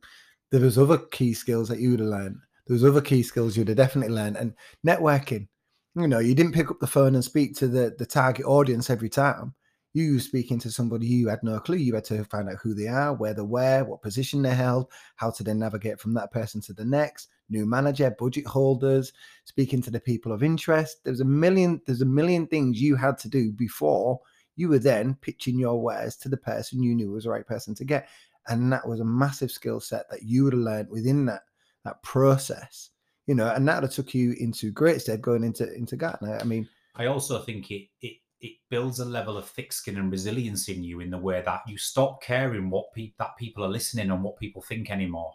there 0.53 0.61
was 0.61 0.79
other 0.79 0.99
key 0.99 1.35
skills 1.35 1.69
that 1.69 1.81
you 1.81 1.91
would 1.91 2.01
have 2.01 2.09
learned. 2.09 2.37
There 2.67 2.75
was 2.75 2.85
other 2.85 3.01
key 3.01 3.23
skills 3.23 3.57
you'd 3.57 3.69
have 3.69 3.77
definitely 3.77 4.15
learned. 4.15 4.37
And 4.37 4.55
networking, 4.87 5.49
you 5.97 6.07
know, 6.07 6.19
you 6.19 6.35
didn't 6.35 6.53
pick 6.53 6.71
up 6.71 6.79
the 6.79 6.87
phone 6.87 7.15
and 7.15 7.25
speak 7.25 7.57
to 7.57 7.69
the 7.69 7.95
the 7.99 8.07
target 8.07 8.47
audience 8.47 8.91
every 8.91 9.09
time. 9.09 9.55
You 9.95 10.15
were 10.15 10.21
speaking 10.21 10.59
to 10.61 10.71
somebody 10.71 11.07
you 11.07 11.29
had 11.29 11.43
no 11.43 11.59
clue. 11.59 11.79
You 11.79 11.95
had 11.95 12.05
to 12.05 12.23
find 12.25 12.51
out 12.51 12.59
who 12.63 12.75
they 12.75 12.87
are, 12.87 13.15
where 13.15 13.33
they 13.33 13.41
were, 13.41 13.83
what 13.83 14.03
position 14.03 14.43
they 14.43 14.55
held, 14.55 14.93
how 15.17 15.31
to 15.31 15.43
then 15.43 15.59
navigate 15.59 15.99
from 15.99 16.13
that 16.15 16.31
person 16.31 16.61
to 16.63 16.75
the 16.75 16.85
next. 16.85 17.29
New 17.49 17.65
manager, 17.65 18.15
budget 18.19 18.47
holders, 18.47 19.15
speaking 19.45 19.81
to 19.81 19.91
the 19.91 20.01
people 20.01 20.33
of 20.33 20.43
interest. 20.43 20.99
There's 21.05 21.21
a 21.21 21.25
million. 21.25 21.81
There's 21.87 22.03
a 22.03 22.07
million 22.07 22.47
things 22.47 22.81
you 22.81 22.97
had 22.97 23.17
to 23.19 23.29
do 23.29 23.53
before 23.53 24.21
you 24.57 24.69
were 24.69 24.79
then 24.79 25.15
pitching 25.21 25.59
your 25.59 25.81
wares 25.81 26.17
to 26.17 26.29
the 26.29 26.37
person 26.37 26.83
you 26.83 26.95
knew 26.95 27.11
was 27.11 27.25
the 27.25 27.31
right 27.31 27.47
person 27.47 27.75
to 27.75 27.85
get. 27.85 28.09
And 28.49 28.73
that 28.73 28.89
was 28.89 29.01
a 29.01 29.05
massive 29.05 29.51
skill 29.51 29.81
set 29.81 30.11
that 30.11 30.23
you 30.23 30.45
would 30.45 30.55
have 30.55 30.63
learned 30.63 30.89
within 30.91 31.27
that 31.27 31.43
that 31.85 32.03
process. 32.03 32.91
You 33.27 33.35
know, 33.35 33.51
and 33.53 33.67
that 33.69 33.91
took 33.91 34.15
you 34.15 34.35
into 34.39 34.71
great 34.71 35.01
stead 35.01 35.21
going 35.21 35.43
into 35.45 35.73
into 35.75 35.97
Gartner. 35.97 36.39
I 36.41 36.45
mean, 36.45 36.69
I 36.95 37.07
also 37.07 37.41
think 37.41 37.71
it 37.71 37.89
it 38.01 38.19
it 38.41 38.53
builds 38.69 39.01
a 39.01 39.05
level 39.05 39.37
of 39.37 39.49
thick 39.49 39.73
skin 39.73 39.97
and 39.97 40.11
resilience 40.11 40.69
in 40.69 40.85
you 40.85 41.01
in 41.01 41.11
the 41.11 41.19
way 41.19 41.43
that 41.45 41.63
you 41.67 41.79
stop 41.79 42.23
caring 42.23 42.71
what 42.71 42.93
pe- 42.93 43.13
that 43.19 43.37
people 43.37 43.65
are 43.65 43.69
listening 43.69 44.11
and 44.11 44.23
what 44.23 44.39
people 44.39 44.63
think 44.63 44.91
anymore. 44.91 45.35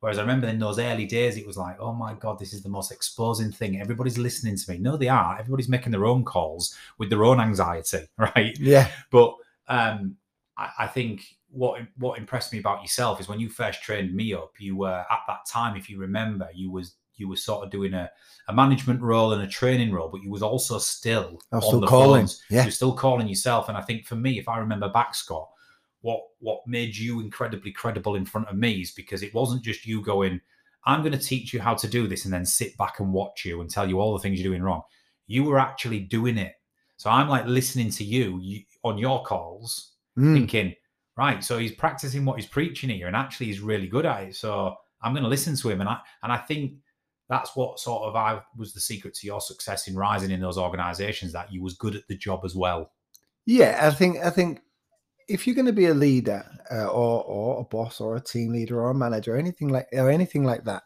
Whereas 0.00 0.16
I 0.16 0.22
remember 0.22 0.48
in 0.48 0.58
those 0.58 0.78
early 0.78 1.04
days, 1.04 1.36
it 1.36 1.46
was 1.46 1.58
like, 1.58 1.76
oh 1.78 1.92
my 1.92 2.14
god, 2.14 2.38
this 2.38 2.54
is 2.54 2.62
the 2.62 2.70
most 2.70 2.90
exposing 2.90 3.52
thing. 3.52 3.80
Everybody's 3.80 4.16
listening 4.16 4.56
to 4.56 4.70
me. 4.70 4.78
No, 4.78 4.96
they 4.96 5.08
are. 5.08 5.38
Everybody's 5.38 5.68
making 5.68 5.92
their 5.92 6.06
own 6.06 6.24
calls 6.24 6.74
with 6.96 7.10
their 7.10 7.24
own 7.24 7.38
anxiety, 7.38 8.08
right? 8.18 8.58
yeah, 8.58 8.88
But 9.10 9.36
um, 9.68 10.16
I, 10.56 10.70
I 10.80 10.86
think 10.86 11.36
what 11.50 11.82
what 11.98 12.18
impressed 12.18 12.52
me 12.52 12.60
about 12.60 12.80
yourself 12.80 13.20
is 13.20 13.28
when 13.28 13.40
you 13.40 13.50
first 13.50 13.82
trained 13.82 14.14
me 14.14 14.32
up, 14.32 14.54
you 14.58 14.74
were 14.74 15.04
at 15.10 15.20
that 15.28 15.44
time, 15.46 15.76
if 15.76 15.90
you 15.90 15.98
remember, 15.98 16.48
you 16.54 16.70
was 16.70 16.94
you 17.20 17.28
were 17.28 17.36
sort 17.36 17.64
of 17.64 17.70
doing 17.70 17.94
a, 17.94 18.10
a 18.48 18.52
management 18.52 19.00
role 19.02 19.32
and 19.32 19.42
a 19.42 19.46
training 19.46 19.92
role, 19.92 20.08
but 20.08 20.22
you 20.22 20.30
was 20.30 20.42
also 20.42 20.78
still 20.78 21.38
was 21.52 21.62
on 21.64 21.68
still 21.68 21.80
the 21.80 21.86
calling. 21.86 22.22
phones. 22.22 22.42
Yeah. 22.50 22.62
You're 22.64 22.72
still 22.72 22.94
calling 22.94 23.28
yourself. 23.28 23.68
And 23.68 23.78
I 23.78 23.82
think 23.82 24.06
for 24.06 24.16
me, 24.16 24.38
if 24.38 24.48
I 24.48 24.58
remember 24.58 24.88
back, 24.88 25.14
Scott, 25.14 25.48
what 26.00 26.20
what 26.40 26.60
made 26.66 26.96
you 26.96 27.20
incredibly 27.20 27.70
credible 27.72 28.14
in 28.16 28.24
front 28.24 28.48
of 28.48 28.56
me 28.56 28.80
is 28.80 28.90
because 28.92 29.22
it 29.22 29.34
wasn't 29.34 29.62
just 29.62 29.86
you 29.86 30.02
going, 30.02 30.40
I'm 30.86 31.00
going 31.02 31.12
to 31.12 31.18
teach 31.18 31.52
you 31.52 31.60
how 31.60 31.74
to 31.74 31.86
do 31.86 32.08
this 32.08 32.24
and 32.24 32.32
then 32.34 32.46
sit 32.46 32.76
back 32.78 33.00
and 33.00 33.12
watch 33.12 33.44
you 33.44 33.60
and 33.60 33.68
tell 33.70 33.86
you 33.88 34.00
all 34.00 34.14
the 34.14 34.18
things 34.18 34.40
you're 34.40 34.50
doing 34.50 34.62
wrong. 34.62 34.82
You 35.26 35.44
were 35.44 35.58
actually 35.58 36.00
doing 36.00 36.38
it. 36.38 36.54
So 36.96 37.10
I'm 37.10 37.28
like 37.28 37.46
listening 37.46 37.90
to 37.90 38.04
you, 38.04 38.38
you 38.40 38.62
on 38.82 38.98
your 38.98 39.22
calls, 39.24 39.92
Mm. 40.18 40.34
thinking, 40.34 40.74
right, 41.16 41.42
so 41.44 41.58
he's 41.58 41.72
practicing 41.72 42.24
what 42.24 42.36
he's 42.36 42.48
preaching 42.48 42.90
here 42.90 43.06
and 43.06 43.14
actually 43.14 43.46
he's 43.46 43.60
really 43.60 43.86
good 43.86 44.04
at 44.04 44.24
it. 44.24 44.34
So 44.34 44.74
I'm 45.02 45.12
going 45.12 45.22
to 45.22 45.28
listen 45.28 45.54
to 45.56 45.70
him. 45.70 45.80
And 45.80 45.88
I, 45.88 45.98
and 46.24 46.32
I 46.32 46.36
think 46.38 46.72
that's 47.30 47.54
what 47.54 47.78
sort 47.78 48.02
of 48.02 48.16
I 48.16 48.42
was 48.56 48.74
the 48.74 48.80
secret 48.80 49.14
to 49.14 49.26
your 49.26 49.40
success 49.40 49.86
in 49.86 49.94
rising 49.94 50.32
in 50.32 50.40
those 50.40 50.58
organizations 50.58 51.32
that 51.32 51.52
you 51.52 51.62
was 51.62 51.74
good 51.74 51.94
at 51.94 52.06
the 52.08 52.16
job 52.16 52.40
as 52.44 52.56
well. 52.56 52.90
Yeah, 53.46 53.78
I 53.80 53.90
think 53.92 54.18
I 54.18 54.30
think 54.30 54.60
if 55.28 55.46
you're 55.46 55.54
going 55.54 55.66
to 55.66 55.72
be 55.72 55.86
a 55.86 55.94
leader 55.94 56.44
uh, 56.70 56.88
or 56.88 57.22
or 57.22 57.60
a 57.60 57.64
boss 57.64 58.00
or 58.00 58.16
a 58.16 58.20
team 58.20 58.52
leader 58.52 58.82
or 58.82 58.90
a 58.90 58.94
manager 58.94 59.36
or 59.36 59.38
anything 59.38 59.68
like 59.68 59.86
or 59.92 60.10
anything 60.10 60.44
like 60.44 60.64
that, 60.64 60.82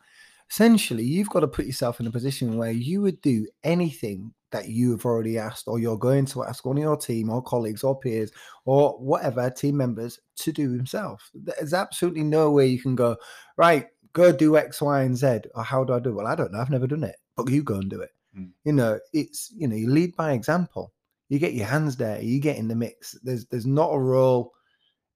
essentially 0.50 1.02
you've 1.02 1.30
got 1.30 1.40
to 1.40 1.48
put 1.48 1.64
yourself 1.64 1.98
in 1.98 2.06
a 2.06 2.12
position 2.12 2.58
where 2.58 2.70
you 2.72 3.00
would 3.00 3.20
do 3.22 3.46
anything 3.64 4.34
that 4.52 4.68
you 4.68 4.92
have 4.92 5.04
already 5.04 5.36
asked 5.36 5.66
or 5.66 5.80
you're 5.80 5.98
going 5.98 6.24
to 6.26 6.44
ask 6.44 6.64
one 6.64 6.76
of 6.76 6.82
your 6.82 6.96
team 6.96 7.28
or 7.28 7.42
colleagues 7.42 7.82
or 7.82 7.98
peers 7.98 8.30
or 8.66 8.92
whatever 8.98 9.50
team 9.50 9.76
members 9.76 10.20
to 10.36 10.52
do 10.52 10.70
himself. 10.70 11.28
There's 11.34 11.74
absolutely 11.74 12.22
no 12.22 12.52
way 12.52 12.68
you 12.68 12.80
can 12.80 12.94
go 12.94 13.16
right. 13.56 13.86
Go 14.14 14.33
do 14.33 14.56
X, 14.56 14.80
Y, 14.80 15.02
and 15.02 15.16
Z. 15.16 15.40
Or 15.54 15.62
how 15.62 15.85
do 15.85 15.92
I 15.92 16.00
do? 16.00 16.11
it? 16.11 16.14
Well, 16.14 16.26
I 16.26 16.35
don't 16.35 16.52
know. 16.52 16.61
I've 16.61 16.71
never 16.71 16.87
done 16.87 17.04
it, 17.04 17.16
but 17.37 17.50
you 17.50 17.62
go 17.62 17.75
and 17.75 17.90
do 17.90 18.00
it. 18.00 18.11
Mm. 18.37 18.50
You 18.64 18.73
know, 18.73 18.99
it's 19.12 19.52
you 19.54 19.68
know 19.68 19.76
you 19.76 19.90
lead 19.90 20.16
by 20.16 20.33
example 20.33 20.94
you 21.28 21.38
get 21.38 21.54
your 21.54 21.66
hands 21.66 21.97
dirty, 21.97 22.26
you 22.26 22.40
get 22.40 22.59
in 22.59 22.68
the 22.68 22.75
mix. 22.75 23.12
There's 23.23 23.47
there's 23.47 23.66
not 23.66 23.90
a 23.90 23.99
role 23.99 24.52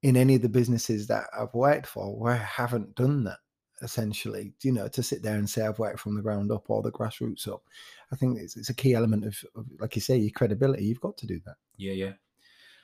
in 0.03 0.17
any 0.17 0.37
of 0.37 0.43
the 0.43 0.49
businesses 0.49 1.07
that 1.09 1.25
I've 1.39 1.55
worked 1.55 1.87
for 1.87 2.17
where 2.19 2.35
I 2.35 2.37
haven't 2.37 2.95
done 2.95 3.25
that. 3.25 3.39
Essentially, 3.81 4.53
you 4.65 4.73
know, 4.73 4.89
to 4.89 5.05
sit 5.05 5.23
there 5.23 5.37
and 5.37 5.49
say 5.49 5.65
I've 5.65 5.79
worked 5.79 6.01
from 6.01 6.17
the 6.17 6.23
ground 6.23 6.51
up 6.51 6.69
or 6.69 6.83
the 6.83 6.91
grassroots 6.91 7.47
up, 7.47 7.63
I 8.11 8.17
think 8.17 8.37
it's, 8.37 8.57
it's 8.57 8.71
a 8.71 8.75
key 8.75 8.95
element 8.95 9.25
of, 9.25 9.41
of, 9.55 9.67
like 9.79 9.95
you 9.95 10.03
say, 10.03 10.17
your 10.17 10.33
credibility. 10.33 10.85
You've 10.85 11.01
got 11.01 11.17
to 11.19 11.29
do 11.29 11.41
that. 11.47 11.55
Yeah, 11.77 11.93
yeah. 11.93 12.13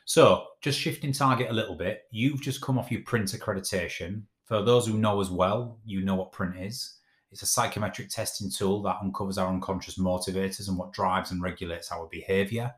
So 0.04 0.46
just 0.60 0.78
shifting 0.78 1.12
target 1.12 1.50
a 1.50 1.52
little 1.52 1.74
bit, 1.74 2.02
you've 2.12 2.40
just 2.40 2.60
come 2.60 2.78
off 2.78 2.92
your 2.92 3.00
print 3.00 3.26
accreditation. 3.32 4.22
For 4.44 4.62
those 4.62 4.86
who 4.86 4.98
know 4.98 5.20
as 5.20 5.30
well, 5.30 5.78
you 5.84 6.02
know 6.02 6.14
what 6.16 6.32
print 6.32 6.56
is. 6.58 6.98
It's 7.30 7.42
a 7.42 7.46
psychometric 7.46 8.10
testing 8.10 8.50
tool 8.50 8.82
that 8.82 8.98
uncovers 9.02 9.38
our 9.38 9.48
unconscious 9.48 9.98
motivators 9.98 10.68
and 10.68 10.78
what 10.78 10.92
drives 10.92 11.30
and 11.30 11.42
regulates 11.42 11.90
our 11.90 12.06
behavior. 12.06 12.72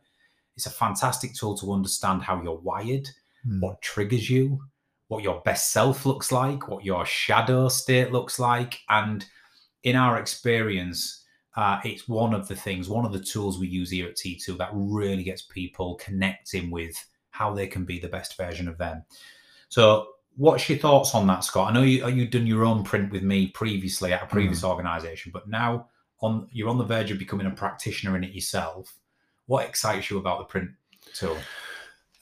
It's 0.57 0.67
a 0.67 0.71
fantastic 0.71 1.35
tool 1.35 1.57
to 1.59 1.73
understand 1.73 2.23
how 2.23 2.43
you're 2.43 2.57
wired, 2.59 3.09
Mm. 3.47 3.61
what 3.61 3.81
triggers 3.83 4.29
you, 4.31 4.61
what 5.09 5.23
your 5.23 5.41
best 5.43 5.71
self 5.73 6.05
looks 6.07 6.33
like, 6.33 6.69
what 6.69 6.85
your 6.85 7.05
shadow 7.07 7.69
state 7.69 8.11
looks 8.13 8.39
like. 8.39 8.81
And 8.89 9.25
in 9.83 9.95
our 9.95 10.19
experience, 10.19 11.25
uh, 11.55 11.81
it's 11.85 12.09
one 12.09 12.35
of 12.35 12.49
the 12.49 12.57
things, 12.57 12.89
one 12.89 13.05
of 13.05 13.13
the 13.13 13.21
tools 13.21 13.59
we 13.59 13.69
use 13.69 13.91
here 13.91 14.09
at 14.09 14.17
T2 14.17 14.57
that 14.59 14.71
really 14.73 15.23
gets 15.23 15.43
people 15.43 15.95
connecting 15.97 16.71
with 16.71 16.97
how 17.31 17.55
they 17.55 17.67
can 17.67 17.85
be 17.85 18.01
the 18.01 18.09
best 18.09 18.37
version 18.37 18.67
of 18.69 18.79
them. 18.79 19.05
So, 19.69 20.09
what's 20.37 20.69
your 20.69 20.79
thoughts 20.79 21.15
on 21.15 21.27
that, 21.27 21.45
Scott? 21.45 21.71
I 21.71 21.75
know 21.75 21.83
you 21.83 22.07
you've 22.09 22.31
done 22.31 22.47
your 22.47 22.65
own 22.65 22.85
print 22.85 23.11
with 23.11 23.23
me 23.23 23.49
previously 23.49 24.13
at 24.13 24.23
a 24.23 24.27
previous 24.27 24.63
organization, 24.63 25.33
but 25.33 25.49
now 25.49 25.89
on 26.21 26.49
you're 26.53 26.69
on 26.69 26.79
the 26.79 26.85
verge 26.85 27.11
of 27.11 27.19
becoming 27.19 27.47
a 27.47 27.51
practitioner 27.51 28.17
in 28.17 28.25
it 28.25 28.33
yourself. 28.33 28.95
What 29.47 29.67
excites 29.67 30.11
you 30.11 30.19
about 30.19 30.39
the 30.39 30.45
print 30.45 30.71
tool? 31.15 31.37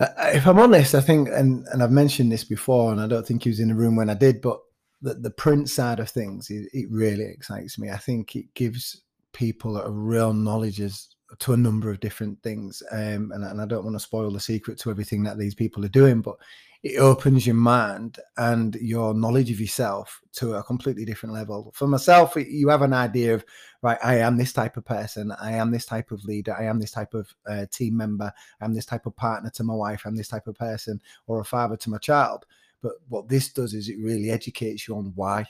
Uh, 0.00 0.09
if 0.35 0.47
I'm 0.47 0.59
honest, 0.59 0.94
I 0.94 1.00
think, 1.00 1.28
and, 1.28 1.64
and 1.68 1.83
I've 1.83 1.92
mentioned 1.92 2.33
this 2.33 2.44
before, 2.44 2.90
and 2.90 3.00
I 3.00 3.06
don't 3.06 3.26
think 3.26 3.44
he 3.44 3.49
was 3.49 3.61
in 3.61 3.68
the 3.68 3.75
room 3.75 3.94
when 3.97 4.11
I 4.11 4.14
did, 4.14 4.40
but 4.40 4.59
the, 5.00 5.14
the 5.14 5.30
print 5.30 5.71
side 5.71 6.00
of 6.00 6.11
things, 6.11 6.50
it, 6.50 6.68
it 6.73 6.87
really 6.90 7.25
excites 7.25 7.78
me. 7.78 7.90
I 7.90 7.97
think 7.97 8.35
it 8.35 8.52
gives 8.54 9.02
people 9.33 9.76
a 9.76 9.90
real 9.90 10.33
knowledge 10.33 10.80
as 10.80 11.13
to 11.44 11.52
a 11.52 11.56
number 11.58 11.90
of 11.90 12.00
different 12.00 12.42
things. 12.42 12.82
Um, 12.90 13.30
and, 13.34 13.44
and 13.44 13.60
I 13.60 13.66
don't 13.66 13.84
want 13.84 13.96
to 13.96 14.00
spoil 14.00 14.30
the 14.30 14.40
secret 14.40 14.78
to 14.78 14.90
everything 14.90 15.22
that 15.24 15.36
these 15.36 15.54
people 15.54 15.84
are 15.84 15.88
doing, 15.88 16.22
but 16.22 16.36
it 16.82 16.96
opens 16.96 17.46
your 17.46 17.54
mind 17.54 18.18
and 18.38 18.74
your 18.76 19.12
knowledge 19.12 19.50
of 19.50 19.60
yourself 19.60 20.22
to 20.32 20.54
a 20.54 20.62
completely 20.62 21.04
different 21.04 21.34
level. 21.34 21.70
For 21.74 21.86
myself, 21.86 22.34
you 22.36 22.68
have 22.70 22.80
an 22.80 22.94
idea 22.94 23.34
of, 23.34 23.44
right, 23.82 23.98
I 24.02 24.16
am 24.20 24.38
this 24.38 24.54
type 24.54 24.78
of 24.78 24.86
person, 24.86 25.32
I 25.38 25.52
am 25.52 25.70
this 25.70 25.84
type 25.84 26.12
of 26.12 26.24
leader, 26.24 26.56
I 26.58 26.64
am 26.64 26.80
this 26.80 26.92
type 26.92 27.12
of 27.12 27.28
uh, 27.46 27.66
team 27.70 27.94
member, 27.94 28.32
I'm 28.62 28.72
this 28.72 28.86
type 28.86 29.04
of 29.04 29.14
partner 29.14 29.50
to 29.50 29.64
my 29.64 29.74
wife, 29.74 30.06
I'm 30.06 30.16
this 30.16 30.28
type 30.28 30.46
of 30.46 30.56
person, 30.56 30.98
or 31.26 31.40
a 31.40 31.44
father 31.44 31.76
to 31.76 31.90
my 31.90 31.98
child. 31.98 32.46
But 32.80 32.94
what 33.08 33.28
this 33.28 33.52
does 33.52 33.74
is 33.74 33.90
it 33.90 33.98
really 33.98 34.30
educates 34.30 34.88
you 34.88 34.96
on 34.96 35.12
why 35.14 35.46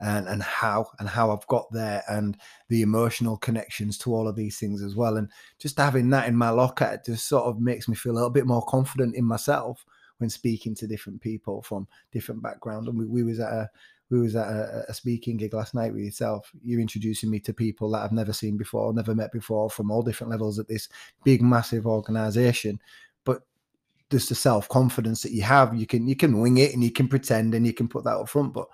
and 0.00 0.28
and 0.28 0.42
how 0.42 0.86
and 0.98 1.08
how 1.08 1.30
I've 1.30 1.46
got 1.46 1.70
there 1.72 2.02
and 2.08 2.36
the 2.68 2.82
emotional 2.82 3.36
connections 3.38 3.96
to 3.98 4.14
all 4.14 4.28
of 4.28 4.36
these 4.36 4.58
things 4.58 4.82
as 4.82 4.94
well. 4.94 5.16
And 5.16 5.30
just 5.58 5.78
having 5.78 6.10
that 6.10 6.28
in 6.28 6.36
my 6.36 6.50
locker 6.50 7.00
just 7.04 7.28
sort 7.28 7.44
of 7.44 7.60
makes 7.60 7.88
me 7.88 7.94
feel 7.94 8.12
a 8.12 8.14
little 8.14 8.30
bit 8.30 8.46
more 8.46 8.64
confident 8.66 9.14
in 9.14 9.24
myself 9.24 9.84
when 10.18 10.30
speaking 10.30 10.74
to 10.74 10.86
different 10.86 11.20
people 11.20 11.62
from 11.62 11.86
different 12.12 12.42
background. 12.42 12.88
And 12.88 12.98
we, 12.98 13.06
we 13.06 13.22
was 13.22 13.40
at 13.40 13.52
a 13.52 13.70
we 14.10 14.20
was 14.20 14.36
at 14.36 14.48
a, 14.48 14.84
a 14.88 14.94
speaking 14.94 15.36
gig 15.36 15.54
last 15.54 15.74
night 15.74 15.92
with 15.92 16.04
yourself. 16.04 16.52
You're 16.62 16.80
introducing 16.80 17.30
me 17.30 17.40
to 17.40 17.52
people 17.52 17.90
that 17.90 18.02
I've 18.02 18.12
never 18.12 18.32
seen 18.32 18.56
before, 18.56 18.92
never 18.92 19.14
met 19.14 19.32
before, 19.32 19.68
from 19.68 19.90
all 19.90 20.02
different 20.02 20.30
levels 20.30 20.58
at 20.58 20.68
this 20.68 20.88
big, 21.24 21.42
massive 21.42 21.86
organization. 21.86 22.80
But 23.24 23.42
just 24.10 24.28
the 24.28 24.34
self 24.34 24.68
confidence 24.68 25.22
that 25.22 25.32
you 25.32 25.42
have, 25.42 25.74
you 25.74 25.86
can 25.86 26.06
you 26.06 26.16
can 26.16 26.40
wing 26.40 26.58
it 26.58 26.72
and 26.72 26.84
you 26.84 26.92
can 26.92 27.08
pretend 27.08 27.54
and 27.54 27.66
you 27.66 27.72
can 27.72 27.88
put 27.88 28.04
that 28.04 28.16
up 28.16 28.28
front. 28.28 28.52
But 28.52 28.68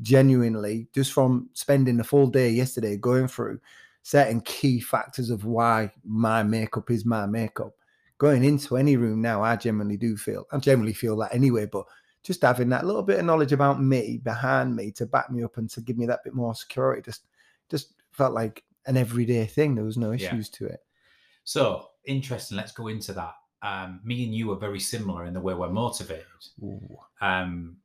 genuinely, 0.00 0.88
just 0.94 1.12
from 1.12 1.50
spending 1.52 1.96
the 1.96 2.04
full 2.04 2.26
day 2.28 2.50
yesterday 2.50 2.96
going 2.96 3.28
through 3.28 3.60
certain 4.02 4.40
key 4.40 4.80
factors 4.80 5.30
of 5.30 5.44
why 5.44 5.92
my 6.04 6.42
makeup 6.42 6.90
is 6.90 7.04
my 7.04 7.26
makeup, 7.26 7.72
going 8.18 8.44
into 8.44 8.76
any 8.76 8.96
room 8.96 9.20
now, 9.20 9.42
I 9.42 9.56
generally 9.56 9.96
do 9.96 10.16
feel, 10.16 10.46
I 10.52 10.58
generally 10.58 10.94
feel 10.94 11.16
that 11.18 11.34
anyway, 11.34 11.66
but 11.66 11.84
just 12.22 12.42
having 12.42 12.68
that 12.70 12.84
little 12.84 13.02
bit 13.02 13.18
of 13.20 13.24
knowledge 13.24 13.52
about 13.52 13.82
me 13.82 14.20
behind 14.22 14.74
me 14.74 14.90
to 14.92 15.06
back 15.06 15.30
me 15.30 15.42
up 15.42 15.56
and 15.56 15.70
to 15.70 15.80
give 15.80 15.96
me 15.96 16.06
that 16.06 16.24
bit 16.24 16.34
more 16.34 16.54
security 16.54 17.00
just 17.02 17.26
just 17.68 17.94
felt 18.12 18.34
like 18.34 18.64
an 18.86 18.96
everyday 18.96 19.46
thing. 19.46 19.74
There 19.74 19.84
was 19.84 19.96
no 19.96 20.12
Yeah. 20.12 20.26
issues 20.26 20.48
to 20.50 20.66
it. 20.66 20.80
So 21.44 21.90
interesting. 22.04 22.56
Let's 22.56 22.72
go 22.72 22.88
into 22.88 23.12
that. 23.12 23.34
Um, 23.62 24.00
me 24.04 24.24
and 24.24 24.34
you 24.34 24.50
are 24.52 24.58
very 24.58 24.80
similar 24.80 25.26
in 25.26 25.34
the 25.34 25.40
way 25.40 25.54
we're 25.54 25.70
motivated. 25.70 26.24
Um, 27.20 27.76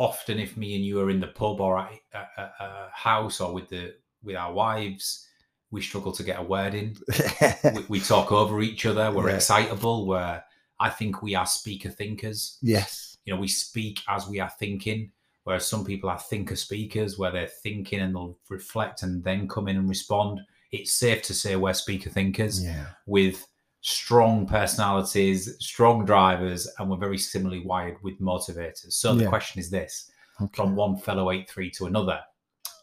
often, 0.00 0.38
if 0.38 0.56
me 0.56 0.74
and 0.76 0.84
you 0.84 1.00
are 1.00 1.10
in 1.10 1.20
the 1.20 1.26
pub 1.28 1.60
or 1.60 1.78
at 1.78 1.92
a, 2.14 2.18
a, 2.40 2.42
a 2.64 2.90
house 2.92 3.40
or 3.40 3.52
with 3.52 3.68
the 3.68 3.94
with 4.22 4.36
our 4.36 4.52
wives, 4.52 5.26
we 5.70 5.80
struggle 5.82 6.12
to 6.12 6.22
get 6.22 6.38
a 6.40 6.42
word 6.42 6.74
in. 6.74 6.96
we, 7.74 7.84
we 7.88 8.00
talk 8.00 8.32
over 8.32 8.60
each 8.62 8.86
other. 8.86 9.12
We're 9.12 9.28
Yeah. 9.28 9.36
excitable. 9.36 10.06
We're 10.06 10.42
I 10.80 10.88
think 10.88 11.22
we 11.22 11.34
are 11.34 11.46
speaker 11.46 11.90
thinkers. 11.90 12.58
yes. 12.62 13.18
You 13.26 13.34
know, 13.34 13.40
we 13.40 13.48
speak 13.48 14.00
as 14.08 14.26
we 14.26 14.40
are 14.40 14.52
thinking. 14.58 15.12
Whereas 15.44 15.66
some 15.66 15.84
people 15.84 16.08
are 16.10 16.18
thinker 16.18 16.56
speakers, 16.56 17.18
where 17.18 17.30
they're 17.30 17.46
thinking 17.62 18.00
and 18.00 18.14
they'll 18.14 18.38
reflect 18.48 19.02
and 19.02 19.22
then 19.24 19.46
come 19.48 19.68
in 19.68 19.76
and 19.76 19.88
respond. 19.88 20.40
It's 20.72 20.92
safe 20.92 21.22
to 21.24 21.34
say 21.34 21.56
we're 21.56 21.72
speaker 21.74 22.10
thinkers 22.10 22.62
Yeah. 22.64 22.86
with 23.06 23.46
strong 23.82 24.46
personalities, 24.46 25.56
strong 25.58 26.04
drivers, 26.04 26.68
and 26.78 26.90
we're 26.90 26.96
very 26.96 27.18
similarly 27.18 27.64
wired 27.64 27.96
with 28.02 28.20
motivators. 28.20 28.92
So 28.92 29.14
the 29.14 29.22
Yeah. 29.24 29.28
question 29.28 29.58
is 29.60 29.70
this 29.70 30.10
Okay. 30.40 30.50
from 30.54 30.76
one 30.76 30.96
fellow 30.96 31.30
8 31.30 31.48
3 31.48 31.70
to 31.72 31.86
another, 31.86 32.20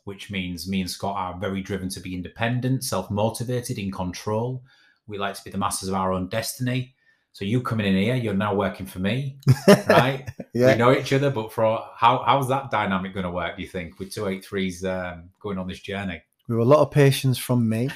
which 0.06 0.30
means 0.32 0.68
me 0.68 0.82
and 0.82 0.90
Scott 0.90 1.16
are 1.16 1.40
very 1.40 1.62
driven 1.62 1.90
to 1.90 2.00
be 2.00 2.14
independent, 2.16 2.84
self 2.84 3.10
motivated, 3.12 3.78
in 3.78 3.92
control. 3.92 4.64
We 5.08 5.18
like 5.18 5.36
to 5.36 5.44
be 5.44 5.52
the 5.52 5.58
masters 5.58 5.90
of 5.90 5.96
our 5.96 6.12
own 6.14 6.28
destiny. 6.30 6.96
So 7.34 7.46
you 7.46 7.62
coming 7.62 7.86
in 7.86 7.96
here, 7.96 8.16
you're 8.16 8.34
now 8.34 8.56
working 8.56 8.88
for 8.88 8.98
me, 9.00 9.38
right? 9.88 10.28
yeah. 10.54 10.72
We 10.72 10.76
know 10.76 10.92
each 10.92 11.14
other, 11.14 11.30
but 11.30 11.54
for 11.54 11.86
how 11.96 12.24
how's 12.26 12.48
that 12.48 12.72
dynamic 12.72 13.14
going 13.14 13.26
to 13.26 13.32
work? 13.32 13.56
Do 13.58 13.62
you 13.62 13.68
think 13.70 14.00
with 14.00 14.12
two 14.12 14.28
eight 14.28 14.44
threes 14.44 14.84
um, 14.84 15.30
going 15.40 15.60
on 15.60 15.68
this 15.68 15.80
journey? 15.80 16.22
With 16.48 16.58
a 16.60 16.64
lot 16.64 16.80
of 16.80 16.90
patience 16.92 17.38
from 17.38 17.70
me. 17.70 17.90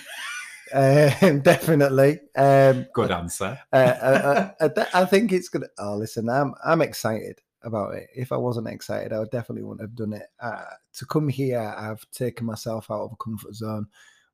Um, 0.74 1.40
definitely. 1.42 2.20
Um, 2.36 2.88
Good 2.94 3.12
answer. 3.12 3.60
uh, 3.74 3.76
uh, 3.76 4.52
uh, 4.60 4.86
I 4.94 5.06
think 5.06 5.32
it's 5.32 5.50
gonna. 5.50 5.68
Oh, 5.78 5.96
listen, 5.96 6.30
I'm 6.30 6.54
I'm 6.66 6.82
excited 6.82 7.40
about 7.64 7.96
it. 7.96 8.08
If 8.16 8.32
I 8.32 8.38
wasn't 8.38 8.68
excited, 8.68 9.14
I 9.14 9.20
would 9.20 9.32
definitely 9.32 9.64
wouldn't 9.64 9.82
have 9.82 9.96
done 9.96 10.14
it. 10.14 10.28
Uh, 10.40 10.64
to 10.94 11.06
come 11.06 11.28
here, 11.28 11.74
I've 11.78 12.06
taken 12.12 12.46
myself 12.46 12.90
out 12.90 13.04
of 13.04 13.14
a 13.14 13.24
comfort 13.24 13.54
zone 13.54 13.88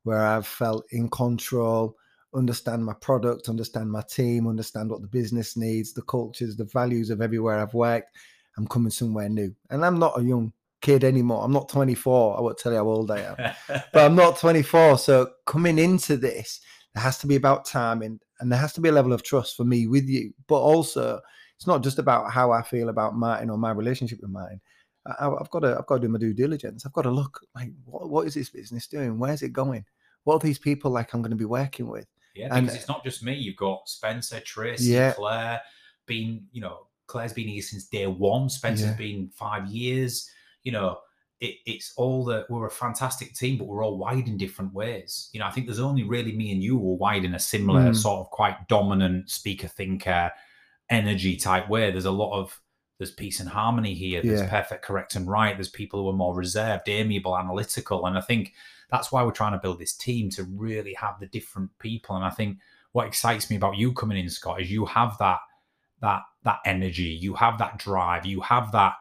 where 0.04 0.24
I've 0.24 0.46
felt 0.46 0.86
in 0.90 1.08
control, 1.10 1.96
understand 2.34 2.84
my 2.84 2.94
product, 2.94 3.48
understand 3.48 3.90
my 3.90 4.02
team, 4.02 4.46
understand 4.46 4.90
what 4.90 5.02
the 5.02 5.08
business 5.08 5.56
needs, 5.56 5.92
the 5.92 6.02
cultures, 6.02 6.56
the 6.56 6.64
values 6.64 7.10
of 7.10 7.20
everywhere 7.20 7.58
I've 7.58 7.74
worked. 7.74 8.16
I'm 8.56 8.66
coming 8.66 8.90
somewhere 8.90 9.28
new, 9.28 9.54
and 9.70 9.84
I'm 9.84 9.98
not 9.98 10.18
a 10.18 10.24
young 10.24 10.52
kid 10.80 11.04
anymore. 11.04 11.44
I'm 11.44 11.52
not 11.52 11.68
24. 11.68 12.38
I 12.38 12.40
won't 12.40 12.58
tell 12.58 12.72
you 12.72 12.78
how 12.78 12.84
old 12.86 13.10
I 13.10 13.20
am 13.20 13.36
but 13.92 14.04
I'm 14.04 14.14
not 14.14 14.38
24. 14.38 14.98
So 14.98 15.30
coming 15.46 15.78
into 15.78 16.16
this, 16.16 16.60
there 16.94 17.02
has 17.02 17.18
to 17.18 17.26
be 17.26 17.36
about 17.36 17.64
timing 17.64 18.20
and 18.40 18.50
there 18.50 18.58
has 18.58 18.72
to 18.74 18.80
be 18.80 18.88
a 18.88 18.92
level 18.92 19.12
of 19.12 19.22
trust 19.22 19.56
for 19.56 19.64
me 19.64 19.86
with 19.86 20.08
you. 20.08 20.32
But 20.46 20.60
also, 20.60 21.20
it's 21.56 21.66
not 21.66 21.82
just 21.82 21.98
about 21.98 22.30
how 22.30 22.52
I 22.52 22.62
feel 22.62 22.88
about 22.88 23.16
Martin 23.16 23.50
or 23.50 23.58
my 23.58 23.72
relationship 23.72 24.20
with 24.20 24.30
Martin. 24.30 24.60
I, 25.06 25.28
I've 25.28 25.50
got 25.50 25.60
to 25.60 25.76
I've 25.78 25.86
got 25.86 25.96
to 25.96 26.00
do 26.02 26.08
my 26.08 26.18
due 26.18 26.34
diligence. 26.34 26.86
I've 26.86 26.92
got 26.92 27.02
to 27.02 27.10
look 27.10 27.40
like 27.54 27.72
what, 27.84 28.08
what 28.08 28.26
is 28.26 28.34
this 28.34 28.50
business 28.50 28.86
doing? 28.86 29.18
Where's 29.18 29.42
it 29.42 29.52
going? 29.52 29.84
What 30.24 30.34
are 30.36 30.46
these 30.46 30.58
people 30.58 30.90
like 30.90 31.12
I'm 31.14 31.22
going 31.22 31.30
to 31.30 31.36
be 31.36 31.44
working 31.44 31.88
with? 31.88 32.06
Yeah, 32.34 32.48
And- 32.54 32.66
because 32.66 32.78
it's 32.78 32.88
not 32.88 33.02
just 33.02 33.24
me. 33.24 33.34
You've 33.34 33.56
got 33.56 33.88
Spencer, 33.88 34.40
Tracy, 34.40 34.92
Yeah. 34.92 35.12
Claire. 35.12 35.60
Been 36.06 36.44
you 36.52 36.60
know, 36.60 36.86
Claire's 37.06 37.32
been 37.32 37.48
here 37.48 37.62
since 37.62 37.86
day 37.86 38.06
one. 38.06 38.48
Spencer's 38.48 38.88
Yeah. 38.90 38.96
been 38.96 39.30
five 39.34 39.66
years. 39.66 40.30
You 40.68 40.72
know, 40.72 40.98
it, 41.40 41.54
it's 41.64 41.94
all 41.96 42.26
that 42.26 42.50
we're 42.50 42.66
a 42.66 42.70
fantastic 42.84 43.32
team, 43.34 43.56
but 43.56 43.68
we're 43.68 43.82
all 43.82 43.96
wired 43.96 44.28
in 44.28 44.36
different 44.36 44.74
ways. 44.74 45.30
You 45.32 45.40
know, 45.40 45.46
I 45.46 45.50
think 45.50 45.64
there's 45.66 45.78
only 45.90 46.02
really 46.02 46.32
me 46.36 46.52
and 46.52 46.62
you 46.62 46.78
who 46.78 46.90
are 46.92 46.96
wired 46.96 47.24
in 47.24 47.34
a 47.34 47.38
similar 47.38 47.84
Mm. 47.92 47.96
sort 47.96 48.20
of 48.20 48.30
quite 48.30 48.68
dominant 48.68 49.30
speaker 49.30 49.66
thinker 49.66 50.30
energy 50.90 51.36
type 51.36 51.66
way. 51.70 51.90
There's 51.90 52.04
a 52.04 52.10
lot 52.10 52.38
of 52.38 52.60
there's 52.98 53.12
peace 53.12 53.40
and 53.40 53.48
harmony 53.48 53.94
here. 53.94 54.20
There's 54.20 54.42
Yeah. 54.42 54.50
perfect, 54.50 54.84
correct, 54.84 55.14
and 55.16 55.26
right. 55.26 55.56
There's 55.56 55.70
people 55.70 56.02
who 56.02 56.10
are 56.10 56.20
more 56.24 56.34
reserved, 56.34 56.86
amiable, 56.88 57.38
analytical, 57.38 58.04
and 58.06 58.18
I 58.18 58.20
think 58.20 58.52
that's 58.90 59.10
why 59.10 59.22
we're 59.22 59.40
trying 59.40 59.52
to 59.52 59.58
build 59.64 59.78
this 59.78 59.96
team 59.96 60.28
to 60.30 60.42
really 60.44 60.94
have 60.94 61.18
the 61.18 61.28
different 61.28 61.70
people. 61.78 62.14
And 62.16 62.24
I 62.26 62.30
think 62.38 62.58
what 62.92 63.06
excites 63.06 63.48
me 63.48 63.56
about 63.56 63.78
you 63.78 63.92
coming 63.94 64.18
in, 64.18 64.28
Scott, 64.28 64.60
is 64.60 64.70
you 64.70 64.84
have 64.84 65.16
that 65.18 65.40
that 66.00 66.22
that 66.42 66.58
energy, 66.66 67.14
you 67.24 67.32
have 67.34 67.56
that 67.58 67.78
drive, 67.78 68.26
you 68.26 68.40
have 68.42 68.70
that 68.72 68.94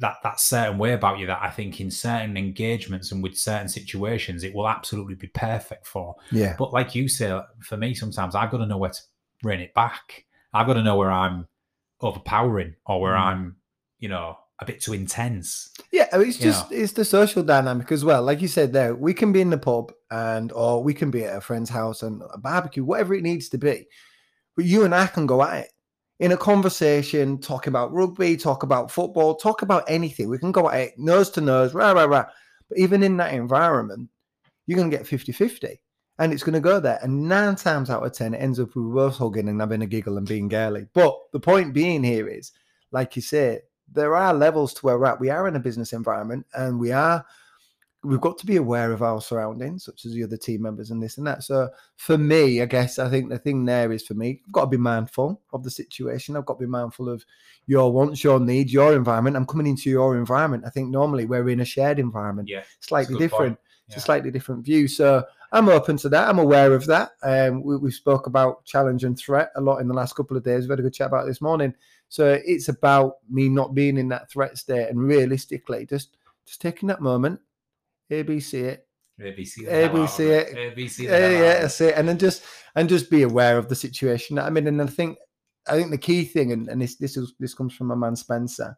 that 0.00 0.16
that 0.24 0.40
certain 0.40 0.76
way 0.78 0.92
about 0.92 1.18
you 1.18 1.26
that 1.26 1.38
I 1.40 1.50
think 1.50 1.80
in 1.80 1.90
certain 1.90 2.36
engagements 2.36 3.12
and 3.12 3.22
with 3.22 3.36
certain 3.38 3.68
situations 3.68 4.42
it 4.42 4.54
will 4.54 4.68
absolutely 4.68 5.14
be 5.14 5.28
perfect 5.28 5.86
for. 5.86 6.16
Yeah, 6.32 6.56
But 6.58 6.72
like 6.72 6.94
you 6.94 7.08
say, 7.08 7.40
for 7.60 7.76
me, 7.76 7.94
sometimes 7.94 8.34
I've 8.34 8.50
got 8.50 8.58
to 8.58 8.66
know 8.66 8.76
where 8.78 8.90
to 8.90 9.00
rein 9.44 9.60
it 9.60 9.72
back. 9.74 10.24
I've 10.52 10.66
got 10.66 10.74
to 10.74 10.82
know 10.82 10.96
where 10.96 11.12
I'm 11.12 11.46
overpowering 12.00 12.74
or 12.86 13.00
where 13.00 13.14
Mm. 13.14 13.20
I'm, 13.20 13.56
you 13.98 14.08
know, 14.08 14.36
a 14.60 14.64
bit 14.64 14.80
too 14.80 14.92
intense. 14.92 15.72
yeah. 15.90 16.06
It's 16.12 16.38
you 16.38 16.44
just 16.44 16.70
it's 16.70 16.92
the 16.92 17.04
social 17.04 17.42
dynamic 17.42 17.90
as 17.90 18.04
well. 18.04 18.22
Like 18.22 18.40
you 18.40 18.48
said 18.48 18.72
there, 18.72 18.94
we 18.94 19.12
can 19.14 19.32
be 19.32 19.40
in 19.40 19.50
the 19.50 19.58
pub 19.58 19.92
and 20.10 20.52
or 20.52 20.82
we 20.82 20.94
can 20.94 21.10
be 21.10 21.24
at 21.24 21.36
a 21.36 21.40
friend's 21.40 21.70
house 21.70 22.02
and 22.02 22.22
a 22.32 22.38
barbecue, 22.38 22.84
whatever 22.84 23.14
it 23.14 23.22
needs 23.22 23.48
to 23.50 23.58
be. 23.58 23.86
But 24.56 24.64
you 24.64 24.84
and 24.84 24.94
I 24.94 25.06
can 25.08 25.26
go 25.26 25.42
at 25.42 25.64
it 25.64 25.70
in 26.20 26.32
a 26.32 26.36
conversation, 26.36 27.40
talk 27.40 27.66
about 27.66 27.92
rugby, 27.92 28.36
talk 28.36 28.62
about 28.62 28.90
football, 28.90 29.34
talk 29.34 29.62
about 29.62 29.84
anything. 29.88 30.28
We 30.28 30.38
can 30.38 30.52
go 30.52 30.70
at 30.70 30.80
it 30.80 30.94
nose 30.98 31.30
to 31.30 31.40
nose, 31.40 31.74
rah, 31.74 31.92
rah, 31.92 32.04
rah. 32.04 32.26
But 32.68 32.78
even 32.78 33.02
in 33.02 33.16
that 33.18 33.34
environment, 33.34 34.08
you're 34.66 34.78
going 34.78 34.90
to 34.90 34.96
get 34.96 35.06
50 35.06 35.32
50 35.32 35.80
and 36.18 36.32
it's 36.32 36.42
going 36.42 36.54
to 36.54 36.60
go 36.60 36.80
there. 36.80 36.98
And 37.02 37.28
nine 37.28 37.56
times 37.56 37.90
out 37.90 38.04
of 38.04 38.12
10, 38.12 38.34
it 38.34 38.38
ends 38.38 38.60
up 38.60 38.74
with 38.74 38.94
both 38.94 39.16
hugging 39.16 39.48
and 39.48 39.60
having 39.60 39.82
a 39.82 39.86
giggle 39.86 40.16
and 40.16 40.26
being 40.26 40.48
girly. 40.48 40.86
But 40.94 41.18
the 41.32 41.40
point 41.40 41.74
being 41.74 42.04
here 42.04 42.28
is, 42.28 42.52
like 42.92 43.16
you 43.16 43.22
say, 43.22 43.60
there 43.92 44.16
are 44.16 44.32
levels 44.32 44.72
to 44.74 44.80
where 44.82 44.98
we're 44.98 45.06
at. 45.06 45.20
We 45.20 45.30
are 45.30 45.48
in 45.48 45.56
a 45.56 45.60
business 45.60 45.92
environment 45.92 46.46
and 46.54 46.78
we 46.78 46.92
are 46.92 47.24
we've 48.04 48.20
got 48.20 48.38
to 48.38 48.46
be 48.46 48.56
aware 48.56 48.92
of 48.92 49.02
our 49.02 49.20
surroundings, 49.20 49.84
such 49.84 50.04
as 50.04 50.12
the 50.12 50.22
other 50.22 50.36
team 50.36 50.62
members 50.62 50.90
and 50.90 51.02
this 51.02 51.18
and 51.18 51.26
that. 51.26 51.42
So 51.42 51.68
for 51.96 52.18
me, 52.18 52.60
I 52.62 52.66
guess 52.66 52.98
I 52.98 53.08
think 53.08 53.30
the 53.30 53.38
thing 53.38 53.64
there 53.64 53.92
is 53.92 54.06
for 54.06 54.14
me, 54.14 54.40
I've 54.46 54.52
got 54.52 54.60
to 54.62 54.66
be 54.70 54.76
mindful 54.76 55.40
of 55.52 55.64
the 55.64 55.70
situation. 55.70 56.36
I've 56.36 56.44
got 56.46 56.54
to 56.54 56.66
be 56.66 56.70
mindful 56.70 57.08
of 57.08 57.24
your 57.66 57.92
wants, 57.92 58.22
your 58.22 58.38
needs, 58.40 58.72
your 58.72 58.94
environment. 58.94 59.36
I'm 59.36 59.46
coming 59.46 59.66
into 59.66 59.88
your 59.90 60.16
environment. 60.16 60.64
I 60.66 60.70
think 60.70 60.90
normally 60.90 61.24
we're 61.24 61.48
in 61.48 61.60
a 61.60 61.64
shared 61.64 61.98
environment, 61.98 62.48
Yeah. 62.48 62.62
slightly 62.80 63.14
a 63.14 63.18
good 63.18 63.30
point. 63.30 63.30
different. 63.30 63.58
It's 63.88 63.96
a 63.96 64.00
slightly 64.00 64.30
different 64.30 64.64
view. 64.64 64.88
So 64.88 65.24
I'm 65.52 65.68
open 65.68 65.98
to 65.98 66.08
that. 66.08 66.28
I'm 66.28 66.38
aware 66.38 66.72
of 66.72 66.86
that. 66.86 67.12
Um, 67.22 67.62
we, 67.62 67.76
we 67.76 67.90
spoke 67.90 68.26
about 68.26 68.64
challenge 68.64 69.04
and 69.04 69.16
threat 69.16 69.50
a 69.56 69.60
lot 69.60 69.78
in 69.78 69.88
the 69.88 69.94
last 69.94 70.16
couple 70.16 70.36
of 70.36 70.42
days. 70.42 70.62
We've 70.62 70.70
had 70.70 70.78
a 70.80 70.82
good 70.82 70.94
chat 70.94 71.08
about 71.08 71.24
it 71.24 71.28
this 71.28 71.42
morning. 71.42 71.74
So 72.08 72.40
it's 72.46 72.68
about 72.68 73.16
me 73.30 73.48
not 73.48 73.74
being 73.74 73.98
in 73.98 74.08
that 74.08 74.30
threat 74.30 74.56
state 74.56 74.88
and 74.88 74.98
realistically 74.98 75.84
just 75.86 76.16
just 76.46 76.60
taking 76.60 76.86
that 76.88 77.00
moment, 77.00 77.40
ABC 78.10 78.54
it, 78.54 78.86
ABC. 79.20 79.64
the 79.64 79.70
hell 79.70 79.84
out 79.84 79.94
of 79.94 80.00
ABC 80.00 80.20
it. 80.30 80.76
ABC. 80.76 80.98
yeah, 81.04 81.10
hell 81.10 81.24
out 81.24 81.30
yeah, 81.30 81.38
of 81.38 81.42
it. 81.42 81.60
that's 81.62 81.80
it. 81.80 81.94
And 81.96 82.08
then 82.08 82.18
just 82.18 82.42
and 82.74 82.88
just 82.88 83.10
be 83.10 83.22
aware 83.22 83.58
of 83.58 83.68
the 83.68 83.76
situation. 83.76 84.38
I 84.38 84.50
mean, 84.50 84.66
and 84.66 84.80
I 84.82 84.86
think 84.86 85.18
I 85.68 85.76
think 85.76 85.90
the 85.90 85.98
key 85.98 86.24
thing, 86.24 86.52
and, 86.52 86.68
and 86.68 86.80
this 86.80 86.96
this 86.96 87.16
is 87.16 87.34
this 87.38 87.54
comes 87.54 87.74
from 87.74 87.88
my 87.88 87.94
man 87.94 88.16
Spencer, 88.16 88.76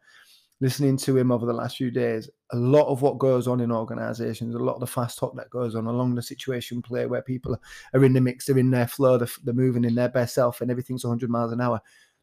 listening 0.61 0.97
to 0.97 1.17
him 1.17 1.31
over 1.31 1.47
the 1.47 1.53
last 1.53 1.77
few 1.77 1.91
days, 1.91 2.31
a 2.53 2.57
lot 2.57 2.87
of 2.87 3.03
what 3.03 3.19
goes 3.19 3.47
on 3.47 3.61
in 3.61 3.73
organizations, 3.73 4.55
a 4.55 4.59
lot 4.59 4.75
of 4.75 4.81
the 4.81 4.87
fast 4.87 5.19
talk 5.19 5.37
that 5.37 5.51
goes 5.51 5.75
on 5.75 5.87
along 5.87 6.15
the 6.15 6.23
situation 6.23 6.81
play 6.81 7.07
where 7.07 7.23
people 7.23 7.59
are 7.95 8.05
in 8.05 8.13
the 8.13 8.21
mix, 8.21 8.47
they're 8.47 8.59
in 8.59 8.71
their 8.71 8.87
flow, 8.87 9.19
they're, 9.19 9.29
they're 9.45 9.55
moving 9.55 9.85
in 9.85 9.95
their 9.95 10.09
best 10.09 10.35
self, 10.35 10.61
and 10.61 10.71
everything's 10.71 11.05
100 11.05 11.29
miles 11.29 11.53
an 11.53 11.61
hour. 11.61 11.81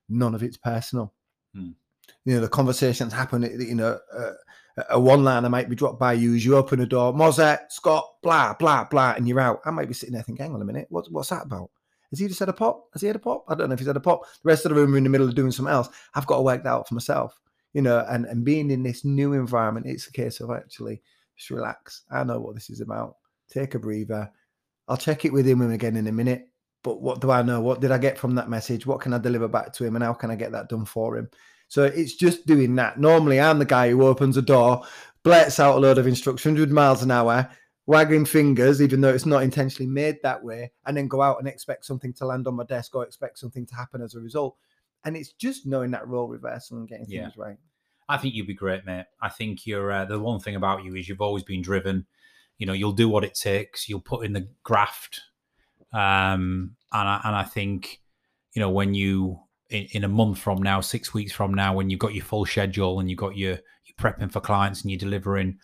None 0.10 0.34
of 0.34 0.44
it's 0.44 0.58
personal. 0.58 1.14
Hmm. 1.54 1.72
You 2.26 2.36
know, 2.36 2.42
the 2.42 2.50
conversations 2.50 3.14
happen, 3.14 3.44
you 3.44 3.76
know, 3.76 4.00
uh, 4.16 4.32
a 4.90 5.00
one 5.00 5.24
liner 5.24 5.50
might 5.50 5.70
be 5.70 5.76
dropped 5.76 6.00
by 6.00 6.14
you 6.14 6.36
as 6.36 6.44
you 6.44 6.56
open 6.56 6.80
a 6.80 6.86
door, 6.86 7.14
Mozart, 7.14 7.72
Scott, 7.72 8.06
blah, 8.24 8.54
blah, 8.54 8.84
blah, 8.86 9.14
and 9.16 9.28
you're 9.28 9.40
out. 9.40 9.60
I 9.66 9.72
might 9.72 9.88
be 9.88 9.94
sitting 9.94 10.14
there 10.14 10.24
thinking, 10.24 10.46
hang 10.46 10.56
on 10.56 10.62
a 10.62 10.66
minute, 10.66 10.88
what, 10.90 11.06
what's 11.12 11.30
that 11.30 11.46
about? 11.46 11.70
Has 12.10 12.20
he 12.20 12.28
just 12.28 12.40
had 12.40 12.50
a 12.50 12.54
pop? 12.54 12.86
Has 12.94 13.02
he 13.02 13.08
had 13.08 13.16
a 13.16 13.20
pop? 13.20 13.46
I 13.48 13.56
don't 13.56 13.70
know 13.70 13.74
if 13.74 13.80
he's 13.80 13.88
had 13.88 13.98
a 13.98 14.02
pop. 14.02 14.22
The 14.26 14.48
rest 14.48 14.66
of 14.66 14.70
the 14.70 14.76
room 14.76 14.94
are 14.94 14.98
in 14.98 15.04
the 15.04 15.10
middle 15.10 15.28
of 15.28 15.36
doing 15.36 15.52
something 15.52 15.74
else. 15.74 15.90
I've 16.14 16.28
got 16.28 16.38
to 16.38 16.44
work 16.44 16.64
that 16.64 16.70
out 16.70 16.88
for 16.88 16.94
myself, 16.94 17.40
you 17.74 17.82
know, 17.82 18.06
and, 18.10 18.26
and 18.26 18.46
being 18.46 18.70
in 18.72 18.84
this 18.84 19.04
new 19.04 19.34
environment, 19.34 19.88
it's 19.88 20.08
a 20.08 20.12
case 20.12 20.40
of 20.40 20.52
actually 20.52 21.02
just 21.36 21.50
relax. 21.50 22.04
I 22.12 22.24
know 22.24 22.40
what 22.40 22.56
this 22.56 22.70
is 22.70 22.82
about. 22.82 23.16
Take 23.50 23.76
a 23.76 23.80
breather. 23.80 24.30
I'll 24.88 24.98
check 24.98 25.26
it 25.26 25.34
with 25.34 25.48
him 25.48 25.62
again 25.72 25.96
in 25.96 26.08
a 26.08 26.12
minute. 26.12 26.50
But 26.84 27.02
what 27.02 27.22
do 27.22 27.32
I 27.32 27.42
know? 27.42 27.62
What 27.62 27.80
did 27.80 27.92
I 27.92 27.98
get 27.98 28.18
from 28.18 28.36
that 28.36 28.50
message? 28.50 28.86
What 28.86 29.00
can 29.00 29.14
I 29.14 29.18
deliver 29.18 29.48
back 29.48 29.72
to 29.74 29.86
him? 29.86 29.96
And 29.96 30.04
how 30.04 30.14
can 30.14 30.30
I 30.30 30.36
get 30.36 30.52
that 30.52 30.68
done 30.68 30.86
for 30.86 31.18
him? 31.18 31.30
So 31.74 31.86
it's 31.86 32.14
just 32.14 32.46
doing 32.46 32.76
that. 32.76 33.00
Normally, 33.00 33.42
I'm 33.42 33.58
the 33.58 33.66
guy 33.66 33.90
who 33.90 34.06
opens 34.06 34.38
a 34.38 34.44
door, 34.44 34.86
blurts 35.24 35.60
out 35.60 35.76
a 35.76 35.80
load 35.80 35.98
of 35.98 36.06
instructions, 36.06 36.60
100 36.60 36.72
miles 36.72 37.02
an 37.02 37.10
hour, 37.10 37.50
wagging 37.88 38.26
fingers, 38.26 38.80
even 38.80 39.02
though 39.02 39.10
it's 39.10 39.26
not 39.26 39.42
intentionally 39.42 39.90
made 39.90 40.18
that 40.22 40.44
way, 40.44 40.72
and 40.86 40.96
then 40.96 41.08
go 41.08 41.24
out 41.24 41.40
and 41.40 41.48
expect 41.48 41.84
something 41.84 42.14
to 42.14 42.28
land 42.28 42.46
on 42.46 42.54
my 42.54 42.64
desk 42.64 42.94
or 42.94 43.04
expect 43.04 43.40
something 43.40 43.66
to 43.66 43.74
happen 43.74 44.04
as 44.04 44.14
a 44.14 44.20
result. 44.20 44.56
And 45.04 45.18
it's 45.18 45.34
just 45.34 45.66
knowing 45.66 45.90
that 45.90 46.08
role 46.08 46.28
reversal 46.28 46.78
and 46.78 46.88
getting 46.88 47.08
Yeah. 47.10 47.24
things 47.24 47.38
right. 47.38 47.58
I 48.08 48.18
think 48.18 48.36
you'd 48.36 48.46
be 48.46 48.54
great, 48.54 48.86
mate. 48.86 49.08
I 49.20 49.30
think 49.30 49.66
you're 49.66 49.92
uh, 49.92 50.06
the 50.06 50.20
one 50.20 50.40
thing 50.42 50.56
about 50.56 50.84
you 50.84 50.94
is 50.94 51.10
you've 51.10 51.22
always 51.22 51.42
been 51.42 51.64
driven. 51.64 52.06
You 52.60 52.68
know, 52.68 52.74
you'll 52.74 52.92
do 52.92 53.10
what 53.10 53.24
it 53.24 53.34
takes. 53.34 53.90
You'll 53.90 54.00
put 54.00 54.28
in 54.28 54.34
the 54.34 54.48
graft, 54.62 55.22
um, 55.92 56.76
and 56.92 57.10
I, 57.10 57.22
and 57.24 57.36
I 57.36 57.46
think 57.46 58.00
you 58.54 58.60
know 58.60 58.70
when 58.70 58.94
you 58.94 59.40
in, 59.74 59.88
in 59.92 60.04
a 60.04 60.08
month 60.08 60.38
from 60.38 60.62
now, 60.62 60.80
six 60.82 61.14
weeks 61.14 61.34
from 61.34 61.54
now, 61.54 61.74
when 61.74 61.90
you've 61.90 62.00
got 62.00 62.14
your 62.14 62.24
full 62.24 62.46
schedule 62.46 63.00
and 63.00 63.10
you've 63.10 63.20
got 63.20 63.36
your 63.36 63.58
you're 63.86 63.98
prepping 64.00 64.32
for 64.32 64.40
clients 64.40 64.82
and 64.82 64.92
you're 64.92 65.00
delivering, 65.00 65.58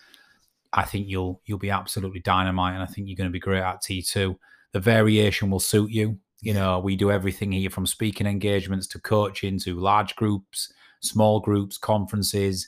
I 0.73 0.83
think 0.83 1.07
you'll 1.07 1.41
you'll 1.45 1.59
be 1.59 1.69
absolutely 1.69 2.19
dynamite, 2.19 2.73
and 2.73 2.83
I 2.83 2.87
think 2.87 3.07
you're 3.07 3.15
going 3.15 3.29
to 3.29 3.33
be 3.33 3.39
great 3.39 3.61
at 3.61 3.81
T 3.81 4.01
two. 4.01 4.37
The 4.71 4.79
variation 4.79 5.49
will 5.49 5.59
suit 5.59 5.91
you. 5.91 6.19
You 6.41 6.53
know, 6.53 6.79
we 6.79 6.95
do 6.95 7.11
everything 7.11 7.51
here 7.51 7.69
from 7.69 7.85
speaking 7.85 8.27
engagements 8.27 8.87
to 8.87 8.99
coaching 8.99 9.59
to 9.59 9.79
large 9.79 10.15
groups, 10.15 10.71
small 11.01 11.39
groups, 11.39 11.77
conferences, 11.77 12.67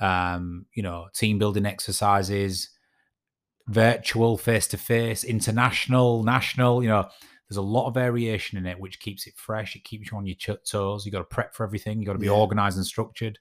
um, 0.00 0.66
you 0.74 0.82
know, 0.82 1.06
team 1.14 1.38
building 1.38 1.66
exercises, 1.66 2.70
virtual, 3.68 4.36
face 4.36 4.66
to 4.68 4.76
face, 4.76 5.22
international, 5.22 6.24
national. 6.24 6.82
You 6.82 6.88
know, 6.88 7.08
there's 7.54 7.64
a 7.64 7.70
lot 7.70 7.86
of 7.86 7.94
variation 7.94 8.58
in 8.58 8.66
it, 8.66 8.78
which 8.78 8.98
keeps 9.00 9.26
it 9.26 9.34
fresh. 9.36 9.76
It 9.76 9.84
keeps 9.84 10.10
you 10.10 10.16
on 10.16 10.26
your 10.26 10.36
ch- 10.36 10.68
toes. 10.70 11.06
You 11.06 11.12
got 11.12 11.18
to 11.18 11.24
prep 11.24 11.54
for 11.54 11.64
everything. 11.64 12.00
You 12.00 12.06
got 12.06 12.14
to 12.14 12.18
be 12.18 12.26
Yeah. 12.26 12.32
organized 12.32 12.76
and 12.76 12.86
structured. 12.86 13.38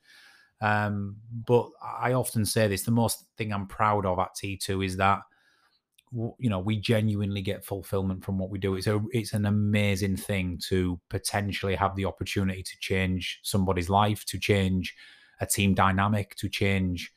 Um, 0.62 1.18
but 1.46 1.70
I 1.82 2.14
often 2.14 2.46
say 2.46 2.68
this: 2.68 2.84
the 2.84 2.92
most 2.92 3.26
thing 3.38 3.52
I'm 3.52 3.68
proud 3.68 4.06
of 4.06 4.20
at 4.20 4.36
T2 4.42 4.86
is 4.86 4.98
that 4.98 5.20
you 6.38 6.50
know 6.50 6.60
we 6.60 6.78
genuinely 6.80 7.42
get 7.42 7.66
fulfillment 7.66 8.24
from 8.24 8.38
what 8.38 8.50
we 8.52 8.60
do. 8.60 8.76
It's 8.76 8.88
a 8.88 9.02
it's 9.12 9.34
an 9.34 9.46
amazing 9.46 10.16
thing 10.18 10.60
to 10.70 11.00
potentially 11.10 11.76
have 11.76 11.96
the 11.96 12.06
opportunity 12.06 12.62
to 12.64 12.78
change 12.80 13.40
somebody's 13.44 13.90
life, 13.90 14.24
to 14.26 14.38
change 14.40 14.96
a 15.42 15.46
team 15.48 15.74
dynamic, 15.74 16.36
to 16.36 16.48
change 16.50 17.12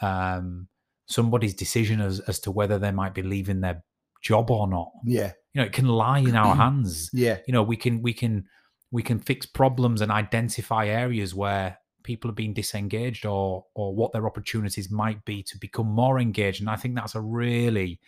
um, 0.00 0.68
somebody's 1.06 1.54
decision 1.54 2.00
as 2.00 2.20
as 2.20 2.38
to 2.40 2.50
whether 2.52 2.78
they 2.78 2.92
might 2.92 3.14
be 3.14 3.22
leaving 3.22 3.60
their 3.60 3.82
job 4.22 4.50
or 4.50 4.66
not. 4.68 4.90
Yeah. 5.04 5.32
You 5.56 5.62
know, 5.62 5.66
it 5.68 5.72
can 5.72 5.88
lie 5.88 6.18
in 6.18 6.36
our 6.36 6.54
hands 6.64 7.08
Yeah. 7.14 7.38
you 7.46 7.52
know 7.54 7.62
we 7.62 7.78
can 7.78 8.02
we 8.02 8.12
can 8.12 8.44
we 8.90 9.02
can 9.02 9.18
fix 9.18 9.46
problems 9.46 10.02
and 10.02 10.12
identify 10.12 10.86
areas 10.86 11.34
where 11.34 11.78
people 12.02 12.28
have 12.28 12.36
been 12.36 12.52
disengaged 12.52 13.24
or 13.24 13.64
or 13.74 13.94
what 13.94 14.12
their 14.12 14.26
opportunities 14.26 14.90
might 14.90 15.24
be 15.24 15.42
to 15.44 15.56
become 15.58 15.86
more 15.86 16.20
engaged 16.20 16.60
and 16.60 16.68
i 16.68 16.76
think 16.76 16.94
that's 16.94 17.14
a 17.14 17.20
really 17.20 17.98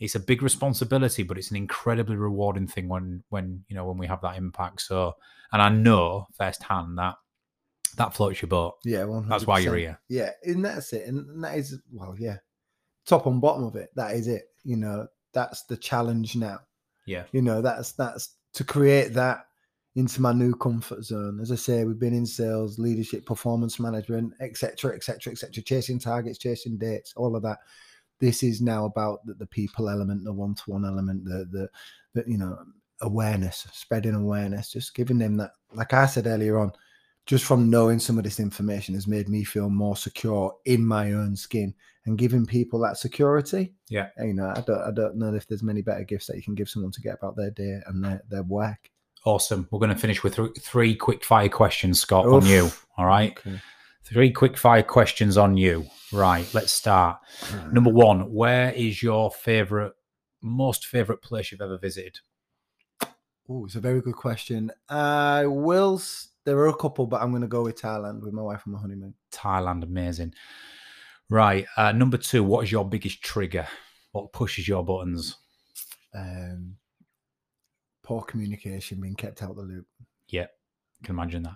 it's 0.00 0.16
a 0.16 0.20
big 0.20 0.42
responsibility 0.42 1.22
but 1.22 1.38
it's 1.38 1.50
an 1.52 1.56
incredibly 1.56 2.16
rewarding 2.16 2.66
thing 2.66 2.88
when 2.88 3.22
when 3.28 3.64
you 3.68 3.76
know 3.76 3.84
when 3.86 3.96
we 3.96 4.08
have 4.08 4.20
that 4.22 4.36
impact 4.36 4.80
so 4.82 5.14
and 5.52 5.62
i 5.62 5.68
know 5.68 6.26
firsthand 6.36 6.98
that 6.98 7.14
that 7.96 8.12
floats 8.14 8.42
your 8.42 8.48
boat 8.48 8.74
Yeah. 8.84 9.04
100%. 9.04 9.28
that's 9.28 9.46
why 9.46 9.60
you're 9.60 9.76
here 9.76 10.00
Yeah, 10.08 10.30
and 10.42 10.64
that's 10.64 10.92
it. 10.92 11.06
And 11.06 11.42
that 11.44 11.56
is 11.56 11.78
well, 11.92 12.16
yeah. 12.18 12.38
Top 13.06 13.26
and 13.26 13.40
bottom 13.40 13.64
of 13.64 13.74
it. 13.76 13.90
That 13.96 14.14
is 14.16 14.26
it. 14.28 14.44
You 14.64 14.76
know, 14.76 15.06
that's 15.32 15.64
the 15.64 15.76
challenge 15.76 16.36
now. 16.36 16.58
Yeah 17.06 17.24
You 17.32 17.42
know, 17.42 17.62
that's 17.62 17.92
that's 17.92 18.36
to 18.54 18.64
create 18.64 19.14
that 19.14 19.46
into 19.96 20.22
my 20.22 20.32
new 20.32 20.54
comfort 20.54 21.04
zone. 21.04 21.40
As 21.40 21.50
I 21.50 21.56
say, 21.56 21.84
we've 21.84 21.98
been 21.98 22.14
in 22.14 22.26
sales, 22.26 22.78
leadership, 22.78 23.26
performance 23.26 23.80
management, 23.80 24.34
etc., 24.40 24.94
etc., 24.94 25.32
etc., 25.32 25.62
chasing 25.62 25.98
targets, 25.98 26.38
chasing 26.38 26.78
dates, 26.78 27.12
all 27.16 27.34
of 27.34 27.42
that. 27.42 27.58
This 28.20 28.42
is 28.42 28.60
now 28.60 28.84
about 28.84 29.24
the, 29.26 29.34
the 29.34 29.46
people 29.46 29.88
element, 29.88 30.24
the 30.24 30.32
one-to-one 30.32 30.84
element, 30.84 31.24
the 31.24 31.46
the, 31.50 31.68
the 32.14 32.30
you 32.30 32.38
know 32.38 32.58
awareness, 33.00 33.66
spreading 33.72 34.14
awareness, 34.14 34.70
just 34.70 34.94
giving 34.94 35.18
them 35.18 35.36
that. 35.38 35.52
Like 35.72 35.92
I 35.92 36.06
said 36.06 36.26
earlier 36.26 36.58
on, 36.58 36.72
just 37.26 37.44
from 37.44 37.70
knowing 37.70 37.98
some 37.98 38.18
of 38.18 38.24
this 38.24 38.40
information 38.40 38.94
has 38.94 39.06
made 39.06 39.28
me 39.28 39.44
feel 39.44 39.70
more 39.70 39.96
secure 39.96 40.54
in 40.64 40.84
my 40.84 41.12
own 41.12 41.36
skin 41.36 41.74
and 42.06 42.18
giving 42.18 42.46
people 42.46 42.80
that 42.80 42.96
security. 42.96 43.74
Yeah. 43.88 44.08
You 44.18 44.34
know, 44.34 44.52
I 44.56 44.62
don't, 44.62 44.80
I 44.80 44.90
don't 44.90 45.16
know 45.16 45.34
if 45.34 45.46
there's 45.46 45.62
many 45.62 45.82
better 45.82 46.02
gifts 46.04 46.26
that 46.26 46.36
you 46.36 46.42
can 46.42 46.54
give 46.54 46.68
someone 46.68 46.92
to 46.92 47.00
get 47.00 47.18
about 47.20 47.36
their 47.36 47.50
day 47.50 47.80
and 47.86 48.02
their, 48.02 48.22
their 48.28 48.42
work. 48.42 48.90
Awesome. 49.24 49.68
We're 49.70 49.80
going 49.80 49.90
to 49.90 49.98
finish 49.98 50.24
with 50.24 50.36
th- 50.36 50.58
three 50.60 50.94
quick 50.94 51.24
fire 51.24 51.50
questions, 51.50 52.00
Scott, 52.00 52.26
Oof. 52.26 52.42
on 52.42 52.46
you. 52.48 52.70
All 52.96 53.06
right. 53.06 53.38
Okay. 53.38 53.60
Three 54.02 54.32
quick 54.32 54.56
fire 54.56 54.82
questions 54.82 55.36
on 55.36 55.56
you. 55.56 55.86
Right. 56.10 56.48
Let's 56.54 56.72
start. 56.72 57.18
Right. 57.52 57.72
Number 57.72 57.90
one, 57.90 58.32
where 58.32 58.72
is 58.72 59.02
your 59.02 59.30
favorite, 59.30 59.92
most 60.40 60.86
favorite 60.86 61.20
place 61.22 61.52
you've 61.52 61.60
ever 61.60 61.78
visited? 61.78 62.18
Oh, 63.48 63.66
it's 63.66 63.74
a 63.74 63.80
very 63.80 64.00
good 64.00 64.14
question. 64.14 64.70
I 64.88 65.44
will. 65.46 66.00
There 66.50 66.58
are 66.58 66.66
a 66.66 66.76
couple, 66.76 67.06
but 67.06 67.22
I'm 67.22 67.30
going 67.30 67.42
to 67.42 67.46
go 67.46 67.62
with 67.62 67.80
Thailand 67.80 68.22
with 68.22 68.32
my 68.32 68.42
wife 68.42 68.64
on 68.66 68.72
my 68.72 68.80
honeymoon. 68.80 69.14
Thailand, 69.30 69.84
amazing. 69.84 70.34
Right. 71.28 71.64
Uh, 71.76 71.92
number 71.92 72.16
two, 72.16 72.42
what 72.42 72.64
is 72.64 72.72
your 72.72 72.84
biggest 72.84 73.22
trigger? 73.22 73.68
What 74.10 74.32
pushes 74.32 74.66
your 74.66 74.84
buttons? 74.84 75.36
Um, 76.12 76.74
poor 78.02 78.22
communication, 78.22 79.00
being 79.00 79.14
kept 79.14 79.44
out 79.44 79.50
of 79.50 79.56
the 79.58 79.62
loop. 79.62 79.86
Yeah, 80.26 80.46
can 81.04 81.14
imagine 81.14 81.44
that. 81.44 81.54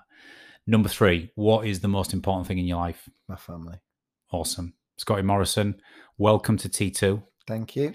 Number 0.68 0.88
three, 0.88 1.32
what 1.34 1.66
is 1.66 1.80
the 1.80 1.88
most 1.88 2.12
important 2.12 2.46
thing 2.46 2.58
in 2.58 2.64
your 2.64 2.78
life? 2.78 3.08
My 3.26 3.34
family. 3.34 3.78
Awesome. 4.30 4.74
Scotty 4.96 5.22
Morrison, 5.22 5.74
welcome 6.18 6.56
to 6.58 6.68
T2. 6.68 7.20
Thank 7.48 7.74
you. 7.74 7.94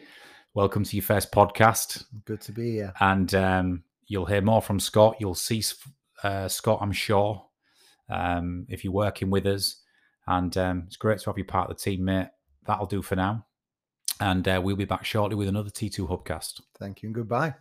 Welcome 0.53 0.83
to 0.83 0.97
your 0.97 1.03
first 1.03 1.31
podcast. 1.31 2.03
Good 2.25 2.41
to 2.41 2.51
be 2.51 2.71
here. 2.71 2.91
And 2.99 3.33
um, 3.35 3.83
you'll 4.07 4.25
hear 4.25 4.41
more 4.41 4.61
from 4.61 4.81
Scott. 4.81 5.15
You'll 5.21 5.33
see 5.33 5.63
uh, 6.23 6.47
Scott, 6.47 6.79
I'm 6.81 6.91
sure, 6.91 7.45
um, 8.09 8.65
if 8.69 8.83
you're 8.83 8.93
working 8.93 9.29
with 9.29 9.45
us. 9.45 9.81
And 10.27 10.55
um, 10.57 10.83
it's 10.87 10.97
great 10.97 11.19
to 11.19 11.29
have 11.29 11.37
you 11.37 11.45
part 11.45 11.69
of 11.69 11.77
the 11.77 11.81
team, 11.81 12.05
mate. 12.05 12.27
That'll 12.65 12.85
do 12.85 13.01
for 13.01 13.15
now. 13.15 13.45
And 14.19 14.47
uh, 14.47 14.61
we'll 14.63 14.75
be 14.75 14.85
back 14.85 15.05
shortly 15.05 15.35
with 15.35 15.47
another 15.47 15.69
T2 15.69 16.07
Hubcast. 16.07 16.61
Thank 16.77 17.01
you 17.01 17.07
and 17.07 17.15
goodbye. 17.15 17.55